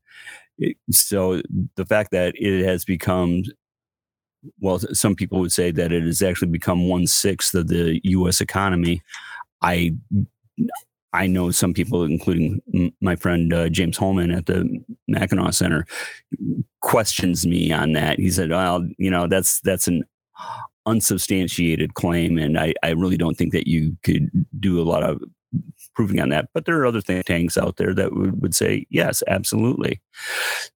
it, 0.58 0.76
so 0.90 1.42
the 1.76 1.86
fact 1.86 2.12
that 2.12 2.34
it 2.36 2.64
has 2.64 2.84
become 2.84 3.42
well, 4.60 4.78
some 4.78 5.14
people 5.14 5.40
would 5.40 5.52
say 5.52 5.70
that 5.70 5.92
it 5.92 6.02
has 6.02 6.22
actually 6.22 6.48
become 6.48 6.88
one 6.88 7.06
sixth 7.06 7.54
of 7.54 7.68
the 7.68 8.00
U.S. 8.04 8.40
economy. 8.40 9.02
I 9.62 9.94
I 11.12 11.26
know 11.26 11.50
some 11.50 11.72
people, 11.72 12.04
including 12.04 12.60
my 13.00 13.16
friend 13.16 13.52
uh, 13.52 13.68
James 13.68 13.98
Hohman 13.98 14.36
at 14.36 14.46
the 14.46 14.68
Mackinac 15.08 15.54
Center, 15.54 15.86
questions 16.80 17.46
me 17.46 17.72
on 17.72 17.92
that. 17.94 18.18
He 18.18 18.30
said, 18.30 18.50
"Well, 18.50 18.86
you 18.98 19.10
know, 19.10 19.26
that's 19.26 19.60
that's 19.62 19.88
an 19.88 20.04
unsubstantiated 20.86 21.94
claim, 21.94 22.38
and 22.38 22.58
I, 22.58 22.74
I 22.82 22.90
really 22.90 23.16
don't 23.16 23.36
think 23.36 23.52
that 23.52 23.66
you 23.66 23.96
could 24.02 24.30
do 24.60 24.80
a 24.80 24.84
lot 24.84 25.02
of 25.02 25.20
proving 25.98 26.20
on 26.20 26.28
that. 26.28 26.48
But 26.54 26.64
there 26.64 26.78
are 26.78 26.86
other 26.86 27.00
think 27.00 27.26
tanks 27.26 27.58
out 27.58 27.76
there 27.76 27.92
that 27.92 28.14
would, 28.14 28.40
would 28.40 28.54
say, 28.54 28.86
yes, 28.88 29.20
absolutely. 29.26 30.00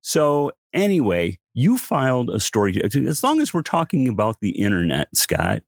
So, 0.00 0.50
anyway, 0.73 1.38
you 1.55 1.79
filed 1.79 2.29
a 2.29 2.41
story. 2.41 2.83
As 2.83 3.23
long 3.23 3.41
as 3.41 3.55
we're 3.55 3.62
talking 3.62 4.09
about 4.09 4.41
the 4.41 4.50
internet, 4.50 5.07
Scott, 5.14 5.62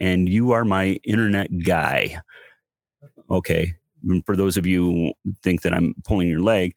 and 0.00 0.28
you 0.28 0.50
are 0.50 0.64
my 0.64 0.98
internet 1.04 1.60
guy. 1.60 2.20
Okay. 3.30 3.76
For 4.26 4.34
those 4.34 4.56
of 4.56 4.66
you 4.66 4.84
who 4.84 5.32
think 5.44 5.62
that 5.62 5.74
I'm 5.74 5.94
pulling 6.04 6.28
your 6.28 6.40
leg, 6.40 6.74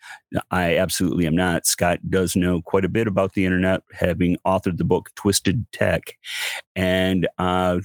I 0.52 0.78
absolutely 0.78 1.26
am 1.26 1.36
not. 1.36 1.66
Scott 1.66 2.08
does 2.08 2.36
know 2.36 2.62
quite 2.62 2.86
a 2.86 2.90
bit 2.90 3.08
about 3.08 3.34
the 3.34 3.46
internet, 3.46 3.82
having 3.94 4.38
authored 4.46 4.78
the 4.78 4.84
book 4.84 5.10
Twisted 5.16 5.66
Tech. 5.72 6.20
And 6.76 7.28
uh, 7.40 7.80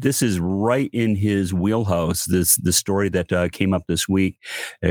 this 0.00 0.22
is 0.22 0.40
right 0.40 0.90
in 0.92 1.14
his 1.14 1.52
wheelhouse. 1.52 2.24
This 2.26 2.56
the 2.56 2.72
story 2.72 3.08
that 3.10 3.32
uh, 3.32 3.48
came 3.48 3.74
up 3.74 3.82
this 3.86 4.08
week. 4.08 4.38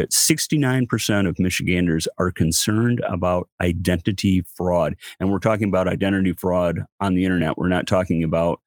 Sixty 0.09 0.57
nine 0.57 0.85
percent 0.85 1.27
of 1.27 1.39
Michiganders 1.39 2.07
are 2.17 2.31
concerned 2.31 3.01
about 3.07 3.49
identity 3.61 4.43
fraud, 4.55 4.95
and 5.19 5.31
we're 5.31 5.39
talking 5.39 5.67
about 5.67 5.87
identity 5.87 6.33
fraud 6.33 6.79
on 6.99 7.15
the 7.15 7.25
internet. 7.25 7.57
We're 7.57 7.69
not 7.69 7.87
talking 7.87 8.23
about 8.23 8.61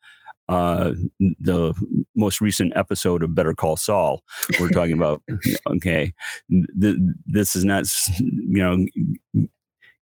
uh, 0.49 0.93
the 1.41 1.75
most 2.17 2.41
recent 2.41 2.73
episode 2.77 3.23
of 3.23 3.35
Better 3.35 3.55
Call 3.55 3.77
Saul. 3.77 4.23
We're 4.59 4.69
talking 4.71 4.95
about 4.95 5.23
okay, 5.69 6.13
th- 6.51 6.97
this 7.27 7.55
is 7.55 7.65
not 7.65 7.87
you 8.19 8.63
know 8.63 8.85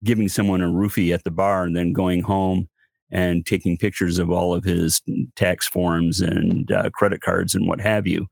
giving 0.05 0.29
someone 0.29 0.61
a 0.61 0.67
roofie 0.67 1.13
at 1.13 1.25
the 1.25 1.31
bar 1.31 1.65
and 1.65 1.75
then 1.75 1.93
going 1.93 2.23
home 2.23 2.69
and 3.11 3.47
taking 3.47 3.77
pictures 3.77 4.19
of 4.19 4.31
all 4.31 4.55
of 4.55 4.65
his 4.65 5.01
tax 5.37 5.69
forms 5.69 6.21
and 6.21 6.71
uh, 6.73 6.91
credit 6.91 7.21
cards 7.21 7.55
and 7.55 7.69
what 7.69 7.81
have 7.81 8.07
you. 8.07 8.27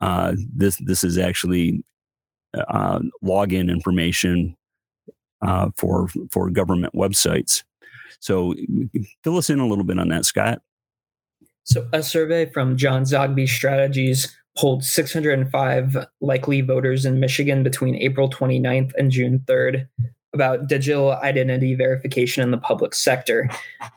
Uh, 0.00 0.34
this 0.54 0.76
this 0.84 1.04
is 1.04 1.18
actually 1.18 1.82
uh, 2.54 3.00
login 3.22 3.70
information 3.70 4.56
uh, 5.42 5.70
for 5.76 6.08
for 6.30 6.50
government 6.50 6.94
websites. 6.94 7.62
So 8.20 8.54
fill 9.22 9.36
us 9.36 9.50
in 9.50 9.58
a 9.58 9.66
little 9.66 9.84
bit 9.84 9.98
on 9.98 10.08
that, 10.08 10.24
Scott. 10.24 10.62
So 11.64 11.88
a 11.92 12.02
survey 12.02 12.46
from 12.46 12.76
John 12.76 13.02
Zogby 13.02 13.48
Strategies 13.48 14.34
polled 14.56 14.84
605 14.84 16.06
likely 16.20 16.60
voters 16.60 17.04
in 17.04 17.20
Michigan 17.20 17.62
between 17.62 17.96
April 17.96 18.30
29th 18.30 18.92
and 18.96 19.10
June 19.10 19.40
3rd 19.46 19.88
about 20.34 20.66
digital 20.66 21.12
identity 21.12 21.74
verification 21.74 22.42
in 22.42 22.50
the 22.50 22.58
public 22.58 22.94
sector. 22.94 23.48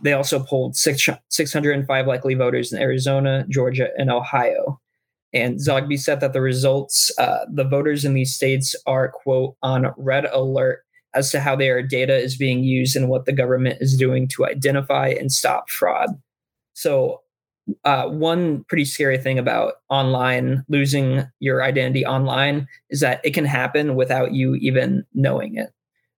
They 0.02 0.14
also 0.14 0.40
polled 0.44 0.76
six, 0.76 1.10
605 1.30 2.08
likely 2.08 2.36
voters 2.36 2.72
in 2.72 2.80
Arizona, 2.80 3.46
Georgia, 3.50 3.90
and 3.98 4.12
Ohio. 4.12 4.80
And 5.34 5.58
Zogby 5.58 6.00
said 6.00 6.20
that 6.22 6.34
the 6.34 6.42
results, 6.42 7.12
uh, 7.18 7.46
the 7.52 7.66
voters 7.66 8.06
in 8.06 8.14
these 8.14 8.34
states 8.34 8.76
are, 8.86 9.10
quote, 9.10 9.56
on 9.62 9.94
red 9.98 10.26
alert 10.26 10.84
as 11.14 11.32
to 11.32 11.40
how 11.40 11.56
their 11.56 11.82
data 11.82 12.16
is 12.16 12.38
being 12.38 12.64
used 12.64 12.96
and 12.96 13.10
what 13.10 13.26
the 13.26 13.34
government 13.34 13.78
is 13.82 13.98
doing 13.98 14.28
to 14.30 14.46
identify 14.46 15.08
and 15.08 15.32
stop 15.32 15.70
fraud. 15.70 16.10
So, 16.74 17.22
uh, 17.84 18.08
one 18.08 18.64
pretty 18.70 18.86
scary 18.86 19.18
thing 19.18 19.38
about 19.38 19.74
online 19.90 20.64
losing 20.70 21.26
your 21.40 21.64
identity 21.64 22.06
online 22.06 22.66
is 22.90 23.02
that 23.02 23.20
it 23.26 23.34
can 23.34 23.44
happen 23.44 23.96
without 23.96 24.34
you 24.34 24.56
even 24.56 25.06
knowing 25.14 25.56
it. 25.56 25.74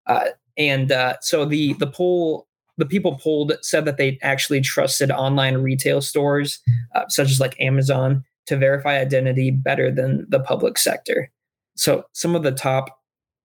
Uh, 0.10 0.26
and 0.58 0.92
uh, 0.92 1.16
so 1.22 1.46
the 1.46 1.74
the 1.74 1.88
poll 1.88 2.48
the 2.78 2.86
people 2.86 3.18
polled 3.18 3.54
said 3.62 3.86
that 3.86 3.98
they 3.98 4.18
actually 4.22 4.62
trusted 4.62 5.12
online 5.12 5.56
retail 5.58 6.02
stores 6.02 6.60
uh, 6.96 7.04
such 7.08 7.30
as 7.30 7.40
like 7.40 7.60
Amazon 7.60 8.24
to 8.48 8.58
verify 8.58 8.98
identity 8.98 9.52
better 9.52 9.92
than 9.92 10.26
the 10.30 10.40
public 10.40 10.78
sector. 10.78 11.30
So 11.76 12.04
some 12.14 12.36
of 12.36 12.44
the 12.44 12.52
top 12.52 12.98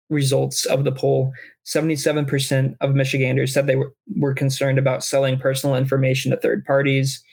results 0.09 0.65
of 0.65 0.83
the 0.83 0.91
poll 0.91 1.31
77% 1.65 2.75
of 2.81 2.93
Michiganders 2.93 3.53
said 3.53 3.67
they 3.67 3.75
were, 3.75 3.93
were 4.17 4.33
concerned 4.33 4.77
about 4.77 5.03
selling 5.03 5.39
personal 5.39 5.75
information 5.75 6.31
to 6.31 6.37
third 6.37 6.65
parties. 6.65 7.23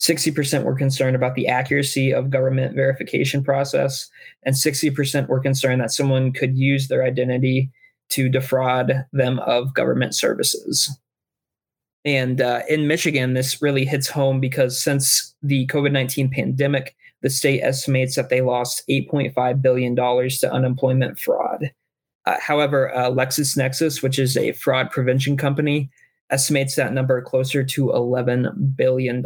60% 0.00 0.64
were 0.64 0.74
concerned 0.74 1.14
about 1.14 1.34
the 1.34 1.46
accuracy 1.46 2.12
of 2.12 2.30
government 2.30 2.74
verification 2.74 3.44
process 3.44 4.08
and 4.44 4.54
60% 4.54 5.28
were 5.28 5.40
concerned 5.40 5.80
that 5.80 5.92
someone 5.92 6.32
could 6.32 6.56
use 6.56 6.88
their 6.88 7.04
identity 7.04 7.70
to 8.10 8.28
defraud 8.28 9.04
them 9.12 9.38
of 9.40 9.74
government 9.74 10.14
services. 10.14 10.96
And 12.04 12.40
uh, 12.40 12.60
in 12.68 12.86
Michigan, 12.86 13.34
this 13.34 13.62
really 13.62 13.84
hits 13.84 14.08
home 14.08 14.40
because 14.40 14.80
since 14.80 15.34
the 15.42 15.66
COVID 15.68 15.92
19 15.92 16.30
pandemic, 16.30 16.94
the 17.22 17.30
state 17.30 17.62
estimates 17.62 18.16
that 18.16 18.28
they 18.28 18.42
lost 18.42 18.82
$8.5 18.90 19.62
billion 19.62 19.96
to 19.96 20.52
unemployment 20.52 21.18
fraud. 21.18 21.72
Uh, 22.26 22.36
however, 22.40 22.94
uh, 22.94 23.10
LexisNexis, 23.10 24.02
which 24.02 24.18
is 24.18 24.36
a 24.36 24.52
fraud 24.52 24.90
prevention 24.90 25.36
company, 25.36 25.90
estimates 26.30 26.74
that 26.76 26.92
number 26.92 27.20
closer 27.22 27.64
to 27.64 27.86
$11 27.86 28.76
billion. 28.76 29.22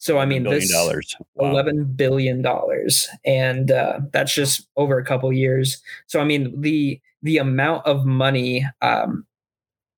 So, 0.00 0.18
I 0.18 0.24
mean, 0.24 0.44
this 0.44 0.72
dollars. 0.72 1.14
Wow. 1.34 1.52
$11 1.52 1.94
billion. 1.94 2.44
And 3.26 3.70
uh, 3.70 4.00
that's 4.14 4.34
just 4.34 4.66
over 4.76 4.98
a 4.98 5.04
couple 5.04 5.30
years. 5.30 5.80
So, 6.06 6.20
I 6.20 6.24
mean, 6.24 6.58
the 6.58 6.98
the 7.22 7.36
amount 7.36 7.86
of 7.86 8.06
money. 8.06 8.66
Um, 8.80 9.26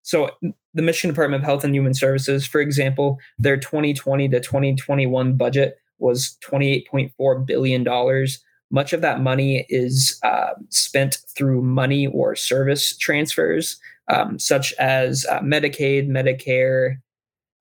so 0.03 0.31
the 0.75 0.83
Michigan 0.83 1.15
Department 1.15 1.43
of 1.43 1.47
Health 1.47 1.63
and 1.63 1.73
Human 1.73 1.95
Services, 1.95 2.45
for 2.45 2.61
example, 2.61 3.21
their 3.39 3.57
2020 3.57 4.29
to 4.31 4.41
2021 4.41 5.37
budget 5.37 5.77
was 5.99 6.37
28.4 6.45 7.47
billion 7.47 7.85
dollars. 7.85 8.43
Much 8.73 8.93
of 8.93 9.03
that 9.03 9.21
money 9.21 9.67
is 9.69 10.19
uh, 10.25 10.55
spent 10.71 11.19
through 11.37 11.63
money 11.63 12.09
or 12.09 12.35
service 12.35 12.97
transfers, 12.97 13.79
um, 14.09 14.37
such 14.37 14.73
as 14.81 15.25
uh, 15.27 15.39
Medicaid, 15.41 16.09
Medicare, 16.09 16.97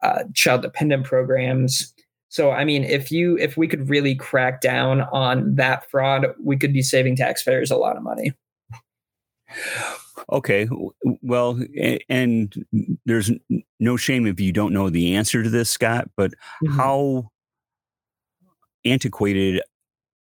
uh, 0.02 0.24
child 0.34 0.64
dependent 0.64 1.06
programs. 1.06 1.94
So, 2.32 2.52
I 2.52 2.64
mean, 2.64 2.86
if 2.86 3.12
you 3.12 3.38
if 3.38 3.58
we 3.58 3.68
could 3.68 3.90
really 3.90 4.16
crack 4.16 4.62
down 4.62 5.02
on 5.12 5.56
that 5.56 5.92
fraud, 5.92 6.28
we 6.42 6.56
could 6.56 6.72
be 6.72 6.82
saving 6.82 7.18
taxpayers 7.18 7.70
a 7.70 7.76
lot 7.76 7.98
of 7.98 8.04
money. 8.04 8.32
Okay. 10.32 10.70
Well, 11.22 11.60
and 12.08 12.66
there's 13.06 13.32
no 13.82 13.98
shame 13.98 14.26
if 14.28 14.40
you 14.40 14.54
don't 14.54 14.72
know 14.72 14.90
the 14.90 15.14
answer 15.14 15.44
to 15.44 15.50
this, 15.50 15.70
Scott, 15.70 16.10
but 16.16 16.32
mm-hmm. 16.64 16.78
how 16.78 17.32
antiquated 18.86 19.62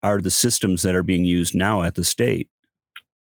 are 0.02 0.20
the 0.20 0.32
systems 0.32 0.82
that 0.82 0.96
are 0.96 1.04
being 1.04 1.26
used 1.26 1.54
now 1.54 1.84
at 1.84 1.94
the 1.94 2.04
state? 2.04 2.50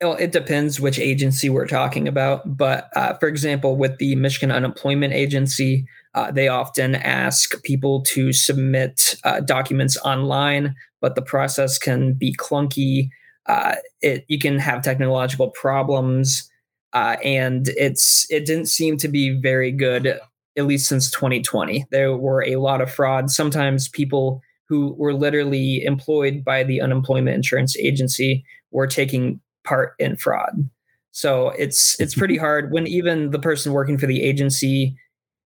Well, 0.01 0.14
it 0.14 0.31
depends 0.31 0.79
which 0.79 1.01
agency 1.01 1.49
we're 1.49 1.66
talking 1.66 2.07
about. 2.07 2.57
But 2.57 2.88
uh, 2.94 3.14
for 3.14 3.29
example, 3.29 3.77
with 3.77 3.99
the 3.99 4.14
Michigan 4.14 4.53
Unemployment 4.53 5.12
Agency, 5.12 5.88
uh, 6.16 6.33
they 6.33 6.48
often 6.48 6.96
ask 6.96 7.62
people 7.62 8.02
to 8.02 8.33
submit 8.33 9.14
uh, 9.22 9.38
documents 9.40 9.96
online, 9.98 10.74
but 11.00 11.14
the 11.14 11.22
process 11.22 11.79
can 11.79 12.14
be 12.14 12.35
clunky 12.35 13.11
uh, 13.48 13.76
it 14.02 14.24
you 14.29 14.38
can 14.38 14.59
have 14.59 14.83
technological 14.83 15.50
problems, 15.50 16.50
uh, 16.92 17.16
and 17.22 17.68
it's 17.76 18.26
it 18.31 18.44
didn't 18.44 18.66
seem 18.66 18.96
to 18.98 19.09
be 19.09 19.31
very 19.40 19.70
good 19.70 20.18
at 20.59 20.66
least 20.66 20.88
since 20.88 21.11
2020. 21.11 21.87
There 21.90 22.16
were 22.16 22.42
a 22.42 22.57
lot 22.57 22.81
of 22.81 22.90
fraud. 22.90 23.31
Sometimes 23.31 23.88
people 23.88 24.42
who 24.68 24.94
were 24.98 25.14
literally 25.14 25.85
employed 25.85 26.44
by 26.44 26.64
the 26.64 26.81
unemployment 26.81 27.37
insurance 27.37 27.76
agency 27.76 28.44
were 28.72 28.87
taking 28.87 29.40
part 29.64 29.94
in 29.98 30.16
fraud. 30.16 30.68
So 31.12 31.50
it's 31.50 31.98
it's 32.00 32.14
pretty 32.14 32.37
hard 32.37 32.72
when 32.72 32.87
even 32.87 33.31
the 33.31 33.38
person 33.38 33.72
working 33.72 33.96
for 33.96 34.07
the 34.07 34.22
agency 34.22 34.96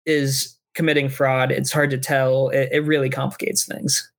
is 0.05 0.55
committing 0.77 1.09
fraud. 1.09 1.51
It's 1.51 1.71
hard 1.71 1.89
to 1.89 1.97
tell. 1.97 2.49
It, 2.49 2.69
it 2.71 2.79
really 2.85 3.09
complicates 3.09 3.65
things. 3.65 4.09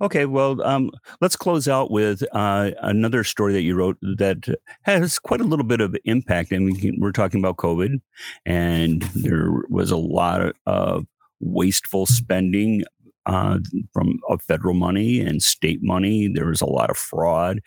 Okay, 0.00 0.26
well, 0.26 0.60
um, 0.62 0.90
let's 1.20 1.36
close 1.36 1.66
out 1.66 1.90
with 1.90 2.22
uh, 2.32 2.72
another 2.82 3.24
story 3.24 3.52
that 3.54 3.62
you 3.62 3.74
wrote 3.74 3.96
that 4.02 4.54
has 4.82 5.18
quite 5.18 5.40
a 5.40 5.44
little 5.44 5.64
bit 5.64 5.80
of 5.80 5.96
impact. 6.04 6.52
I 6.52 6.58
mean, 6.58 6.98
we're 7.00 7.12
talking 7.12 7.40
about 7.40 7.56
COVID, 7.56 8.00
and 8.44 9.02
there 9.14 9.50
was 9.70 9.90
a 9.90 9.96
lot 9.96 10.54
of 10.66 11.06
wasteful 11.40 12.04
spending 12.04 12.84
uh, 13.26 13.60
from 13.92 14.18
of 14.28 14.42
federal 14.42 14.74
money 14.74 15.20
and 15.20 15.42
state 15.42 15.82
money. 15.82 16.28
There 16.28 16.48
was 16.48 16.60
a 16.60 16.66
lot 16.66 16.90
of 16.90 16.98
fraud. 16.98 17.60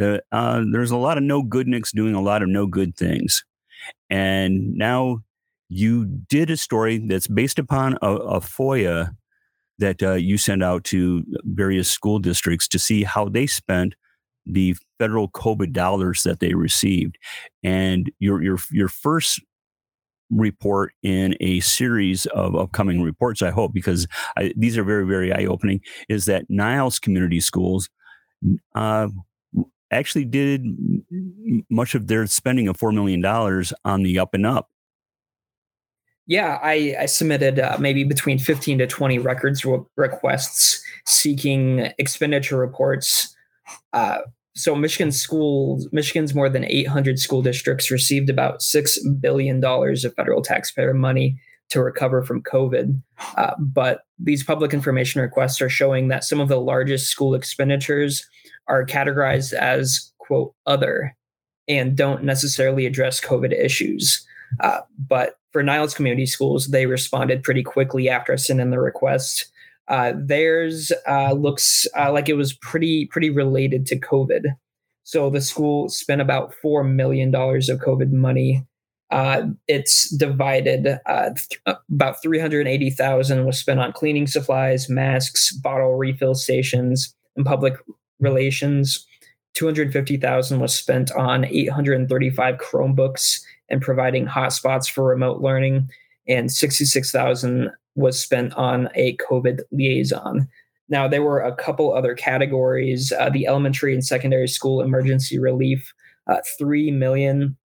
Uh, 0.00 0.64
there's 0.72 0.90
a 0.90 0.96
lot 0.96 1.18
of 1.18 1.22
no 1.22 1.44
goodniks 1.44 1.92
doing 1.94 2.14
a 2.14 2.22
lot 2.22 2.42
of 2.42 2.48
no 2.48 2.66
good 2.66 2.96
things, 2.96 3.44
and 4.10 4.74
now 4.74 5.20
you 5.68 6.04
did 6.04 6.50
a 6.50 6.56
story 6.56 6.98
that's 6.98 7.26
based 7.26 7.58
upon 7.58 7.98
a, 8.02 8.12
a 8.14 8.40
FOIA 8.40 9.10
that 9.78 10.02
uh, 10.02 10.12
you 10.12 10.38
send 10.38 10.62
out 10.62 10.84
to 10.84 11.24
various 11.44 11.90
school 11.90 12.18
districts 12.18 12.68
to 12.68 12.78
see 12.78 13.02
how 13.02 13.28
they 13.28 13.46
spent 13.46 13.94
the 14.46 14.76
federal 14.98 15.28
COVID 15.30 15.72
dollars 15.72 16.22
that 16.22 16.40
they 16.40 16.54
received. 16.54 17.16
And 17.62 18.10
your 18.18 18.42
your 18.42 18.58
your 18.70 18.88
first 18.88 19.40
report 20.30 20.92
in 21.02 21.36
a 21.40 21.60
series 21.60 22.26
of 22.26 22.54
upcoming 22.54 23.02
reports, 23.02 23.42
I 23.42 23.50
hope, 23.50 23.72
because 23.72 24.06
I, 24.36 24.52
these 24.56 24.76
are 24.78 24.84
very 24.84 25.06
very 25.06 25.32
eye 25.32 25.46
opening, 25.46 25.80
is 26.08 26.26
that 26.26 26.46
Niles 26.48 26.98
Community 26.98 27.40
Schools. 27.40 27.88
Uh, 28.74 29.08
actually 29.90 30.24
did 30.24 30.64
much 31.70 31.94
of 31.94 32.08
their 32.08 32.26
spending 32.26 32.68
of 32.68 32.76
$4 32.76 32.92
million 32.92 33.24
on 33.84 34.02
the 34.02 34.18
up 34.18 34.34
and 34.34 34.44
up 34.44 34.68
yeah, 36.26 36.58
I, 36.62 36.96
I 37.00 37.06
submitted 37.06 37.58
uh, 37.58 37.76
maybe 37.78 38.04
between 38.04 38.38
15 38.38 38.78
to 38.78 38.86
20 38.86 39.18
records 39.18 39.64
re- 39.64 39.80
requests 39.96 40.82
seeking 41.04 41.92
expenditure 41.98 42.56
reports. 42.56 43.34
Uh, 43.92 44.18
so 44.54 44.74
Michigan 44.74 45.12
schools, 45.12 45.88
Michigan's 45.92 46.34
more 46.34 46.48
than 46.48 46.64
800 46.64 47.18
school 47.18 47.42
districts 47.42 47.90
received 47.90 48.30
about 48.30 48.60
$6 48.60 49.20
billion 49.20 49.62
of 49.62 50.14
federal 50.14 50.42
taxpayer 50.42 50.94
money 50.94 51.38
to 51.70 51.82
recover 51.82 52.22
from 52.22 52.42
COVID. 52.42 53.00
Uh, 53.36 53.54
but 53.58 54.02
these 54.18 54.44
public 54.44 54.72
information 54.72 55.20
requests 55.20 55.60
are 55.60 55.68
showing 55.68 56.08
that 56.08 56.24
some 56.24 56.40
of 56.40 56.48
the 56.48 56.60
largest 56.60 57.08
school 57.08 57.34
expenditures 57.34 58.26
are 58.68 58.86
categorized 58.86 59.52
as, 59.52 60.12
quote, 60.18 60.54
other 60.66 61.16
and 61.66 61.96
don't 61.96 62.22
necessarily 62.22 62.86
address 62.86 63.20
COVID 63.20 63.52
issues. 63.52 64.24
Uh, 64.60 64.80
but 65.08 65.38
for 65.54 65.62
Niles 65.62 65.94
Community 65.94 66.26
Schools, 66.26 66.66
they 66.66 66.84
responded 66.86 67.44
pretty 67.44 67.62
quickly 67.62 68.08
after 68.08 68.32
I 68.32 68.36
sent 68.36 68.60
in 68.60 68.70
the 68.70 68.80
request. 68.80 69.46
Uh, 69.86 70.12
theirs 70.16 70.90
uh, 71.08 71.32
looks 71.32 71.86
uh, 71.96 72.10
like 72.10 72.28
it 72.28 72.34
was 72.34 72.54
pretty 72.54 73.06
pretty 73.06 73.30
related 73.30 73.86
to 73.86 74.00
COVID. 74.00 74.46
So 75.04 75.30
the 75.30 75.40
school 75.40 75.88
spent 75.88 76.20
about 76.20 76.54
four 76.60 76.82
million 76.82 77.30
dollars 77.30 77.68
of 77.68 77.78
COVID 77.78 78.10
money. 78.10 78.66
Uh, 79.12 79.42
it's 79.68 80.10
divided. 80.16 80.98
Uh, 81.06 81.30
th- 81.30 81.76
about 81.88 82.20
three 82.20 82.40
hundred 82.40 82.66
eighty 82.66 82.90
thousand 82.90 83.44
was 83.46 83.56
spent 83.56 83.78
on 83.78 83.92
cleaning 83.92 84.26
supplies, 84.26 84.88
masks, 84.88 85.52
bottle 85.52 85.94
refill 85.94 86.34
stations, 86.34 87.14
and 87.36 87.46
public 87.46 87.74
relations. 88.18 89.06
250,000 89.54 90.58
was 90.58 90.74
spent 90.74 91.12
on 91.12 91.44
835 91.44 92.56
Chromebooks 92.56 93.40
and 93.68 93.80
providing 93.80 94.26
hotspots 94.26 94.90
for 94.90 95.04
remote 95.04 95.40
learning 95.40 95.88
and 96.26 96.50
66,000 96.50 97.70
was 97.94 98.20
spent 98.20 98.54
on 98.54 98.88
a 98.94 99.16
COVID 99.16 99.60
liaison. 99.70 100.48
Now 100.88 101.08
there 101.08 101.22
were 101.22 101.40
a 101.40 101.54
couple 101.54 101.94
other 101.94 102.14
categories: 102.14 103.12
uh, 103.12 103.30
the 103.30 103.46
elementary 103.46 103.94
and 103.94 104.04
secondary 104.04 104.48
school 104.48 104.82
emergency 104.82 105.38
relief, 105.38 105.92
uh, 106.26 106.40
three 106.58 106.90
million 106.90 107.56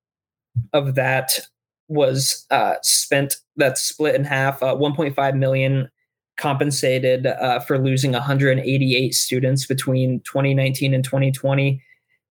of 0.73 0.95
that 0.95 1.39
was 1.87 2.45
uh, 2.51 2.75
spent. 2.81 3.37
That's 3.55 3.81
split 3.81 4.15
in 4.15 4.23
half. 4.23 4.63
Uh, 4.63 4.75
1.5 4.75 5.37
million 5.37 5.89
compensated 6.37 7.25
uh, 7.25 7.59
for 7.59 7.77
losing 7.77 8.13
188 8.13 9.13
students 9.13 9.65
between 9.65 10.21
2019 10.21 10.93
and 10.93 11.03
2020 11.03 11.81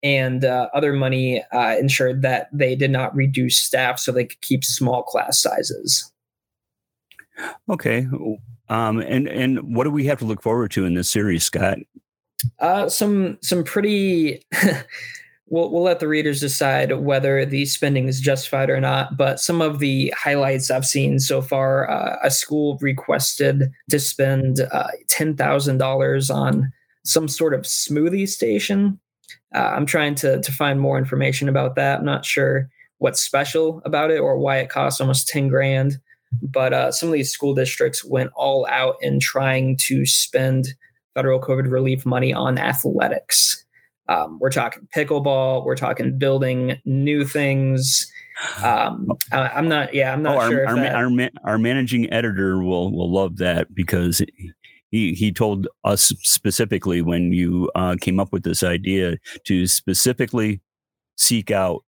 and 0.04 0.44
uh, 0.46 0.68
other 0.74 0.94
money 0.94 1.44
uh, 1.52 1.76
ensured 1.78 2.22
that 2.22 2.48
they 2.52 2.76
did 2.76 2.92
not 2.92 3.16
reduce 3.16 3.58
staff 3.58 4.00
so 4.00 4.12
they 4.12 4.26
could 4.26 4.42
keep 4.42 4.64
small 4.64 5.04
class 5.04 5.40
sizes 5.40 6.12
okay 7.70 8.08
um, 8.70 9.00
and 9.00 9.28
and 9.28 9.76
what 9.76 9.84
do 9.84 9.92
we 9.92 10.06
have 10.06 10.20
to 10.20 10.26
look 10.26 10.42
forward 10.42 10.72
to 10.72 10.86
in 10.86 10.94
this 10.94 11.10
series 11.10 11.44
scott 11.44 11.78
uh, 12.60 12.90
some 12.90 13.38
some 13.42 13.64
pretty 13.64 14.44
we'll, 15.52 15.70
we'll 15.70 15.84
let 15.84 16.00
the 16.00 16.08
readers 16.08 16.40
decide 16.40 16.92
whether 16.94 17.46
the 17.46 17.66
spending 17.66 18.08
is 18.08 18.20
justified 18.20 18.70
or 18.70 18.80
not. 18.80 19.18
But 19.18 19.40
some 19.40 19.62
of 19.62 19.78
the 19.78 20.12
highlights 20.18 20.72
I've 20.72 20.86
seen 20.86 21.20
so 21.20 21.42
far 21.42 21.88
uh, 21.90 22.18
a 22.24 22.32
school 22.32 22.80
requested 22.82 23.72
to 23.92 24.00
spend 24.00 24.62
uh, 24.62 24.88
$10,000 25.08 26.36
on 26.36 26.74
some 27.04 27.28
sort 27.28 27.54
of 27.54 27.62
smoothie 27.62 28.28
station. 28.28 29.00
Uh, 29.54 29.74
I'm 29.76 29.86
trying 29.86 30.16
to, 30.16 30.42
to 30.42 30.52
find 30.52 30.80
more 30.80 30.98
information 30.98 31.50
about 31.50 31.76
that. 31.76 32.00
I'm 32.00 32.06
not 32.06 32.26
sure 32.26 32.70
what's 33.00 33.22
special 33.22 33.82
about 33.84 34.12
it 34.12 34.20
or 34.20 34.38
why 34.38 34.58
it 34.58 34.70
costs 34.70 35.02
almost 35.02 35.28
10 35.28 35.48
grand. 35.48 35.98
But 36.42 36.74
uh, 36.74 36.92
some 36.92 37.10
of 37.10 37.14
these 37.14 37.32
school 37.32 37.54
districts 37.54 38.06
went 38.06 38.32
all 38.36 38.66
out 38.70 38.96
in 39.02 39.20
trying 39.20 39.78
to 39.88 40.06
spend 40.06 40.68
federal 41.14 41.42
COVID 41.42 41.70
relief 41.70 42.06
money 42.06 42.34
on 42.34 42.58
athletics. 42.58 43.66
Um, 44.08 44.40
we're 44.40 44.52
talking 44.52 44.88
pickleball. 44.96 45.66
We're 45.66 45.76
talking 45.76 46.18
building 46.18 46.80
new 46.86 47.26
things. 47.26 48.12
Um, 48.64 49.08
I, 49.32 49.58
am 49.58 49.68
not. 49.68 49.94
Yeah, 49.94 50.14
I'm 50.14 50.24
not 50.24 50.38
oh, 50.38 50.50
sure. 50.50 50.68
Our, 50.68 50.76
that, 50.76 50.96
our, 50.96 51.30
our, 51.44 51.58
managing 51.58 52.12
editor 52.12 52.62
will 52.62 52.92
will 52.92 53.12
love 53.12 53.38
that 53.38 53.74
because 53.74 54.22
he 54.92 55.14
he 55.14 55.32
told 55.32 55.68
us 55.84 56.14
specifically 56.22 57.02
when 57.02 57.34
you 57.34 57.72
uh, 57.76 57.96
came 58.00 58.20
up 58.20 58.32
with 58.32 58.44
this 58.44 58.64
idea 58.64 59.18
to 59.46 59.68
specifically 59.68 60.62
seek 61.18 61.52
out 61.52 61.84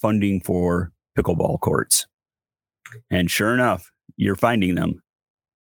funding 0.00 0.40
for 0.40 0.92
pickleball 1.16 1.60
courts, 1.60 2.06
and 3.10 3.30
sure 3.30 3.54
enough, 3.54 3.90
you're 4.16 4.36
finding 4.36 4.74
them 4.74 5.02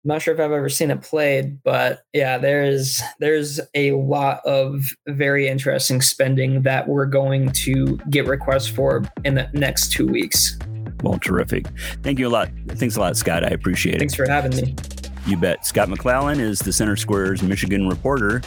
I'm 0.03 0.07
not 0.07 0.23
sure 0.23 0.33
if 0.33 0.39
I've 0.39 0.51
ever 0.51 0.67
seen 0.67 0.89
it 0.89 1.03
played, 1.03 1.61
but 1.61 2.05
yeah, 2.11 2.39
there's 2.39 3.03
there's 3.19 3.59
a 3.75 3.91
lot 3.91 4.43
of 4.45 4.81
very 5.07 5.47
interesting 5.47 6.01
spending 6.01 6.63
that 6.63 6.87
we're 6.87 7.05
going 7.05 7.51
to 7.51 7.97
get 8.09 8.25
requests 8.25 8.67
for 8.67 9.03
in 9.23 9.35
the 9.35 9.47
next 9.53 9.91
two 9.91 10.07
weeks. 10.07 10.57
Well, 11.03 11.19
terrific. 11.19 11.67
Thank 12.01 12.17
you 12.17 12.27
a 12.27 12.31
lot. 12.31 12.49
Thanks 12.69 12.95
a 12.95 12.99
lot, 12.99 13.15
Scott. 13.15 13.43
I 13.43 13.49
appreciate 13.49 13.95
it. 13.95 13.99
Thanks 13.99 14.15
for 14.15 14.27
having 14.27 14.55
me. 14.55 14.75
You 15.25 15.37
bet. 15.37 15.65
Scott 15.65 15.87
McClallen 15.87 16.39
is 16.39 16.59
the 16.59 16.73
Center 16.73 16.95
Square's 16.95 17.43
Michigan 17.43 17.87
reporter, 17.87 18.41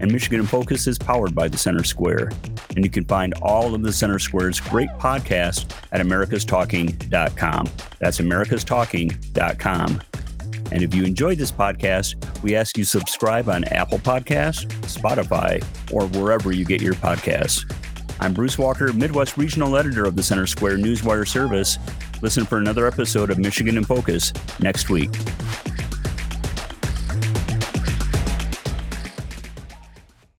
and 0.00 0.10
Michigan 0.10 0.40
in 0.40 0.46
Focus 0.46 0.86
is 0.86 0.98
powered 0.98 1.34
by 1.34 1.48
the 1.48 1.58
Center 1.58 1.84
Square. 1.84 2.30
And 2.74 2.84
you 2.84 2.90
can 2.90 3.04
find 3.04 3.34
all 3.42 3.74
of 3.74 3.82
the 3.82 3.92
Center 3.92 4.18
Square's 4.18 4.60
great 4.60 4.88
podcasts 4.90 5.70
at 5.90 6.00
americastalking.com. 6.00 7.68
That's 7.98 8.18
americastalking.com. 8.18 10.02
And 10.70 10.82
if 10.82 10.94
you 10.94 11.04
enjoyed 11.04 11.38
this 11.38 11.52
podcast, 11.52 12.42
we 12.42 12.56
ask 12.56 12.78
you 12.78 12.84
subscribe 12.84 13.48
on 13.48 13.64
Apple 13.64 13.98
Podcasts, 13.98 14.66
Spotify, 14.86 15.62
or 15.92 16.06
wherever 16.18 16.50
you 16.52 16.64
get 16.64 16.80
your 16.80 16.94
podcasts. 16.94 17.70
I'm 18.20 18.32
Bruce 18.32 18.56
Walker, 18.56 18.92
Midwest 18.92 19.36
Regional 19.36 19.76
Editor 19.76 20.04
of 20.04 20.16
the 20.16 20.22
Center 20.22 20.46
Square 20.46 20.78
Newswire 20.78 21.28
Service. 21.28 21.78
Listen 22.22 22.46
for 22.46 22.58
another 22.58 22.86
episode 22.86 23.30
of 23.30 23.38
Michigan 23.38 23.76
in 23.76 23.84
Focus 23.84 24.32
next 24.60 24.88
week. 24.88 25.10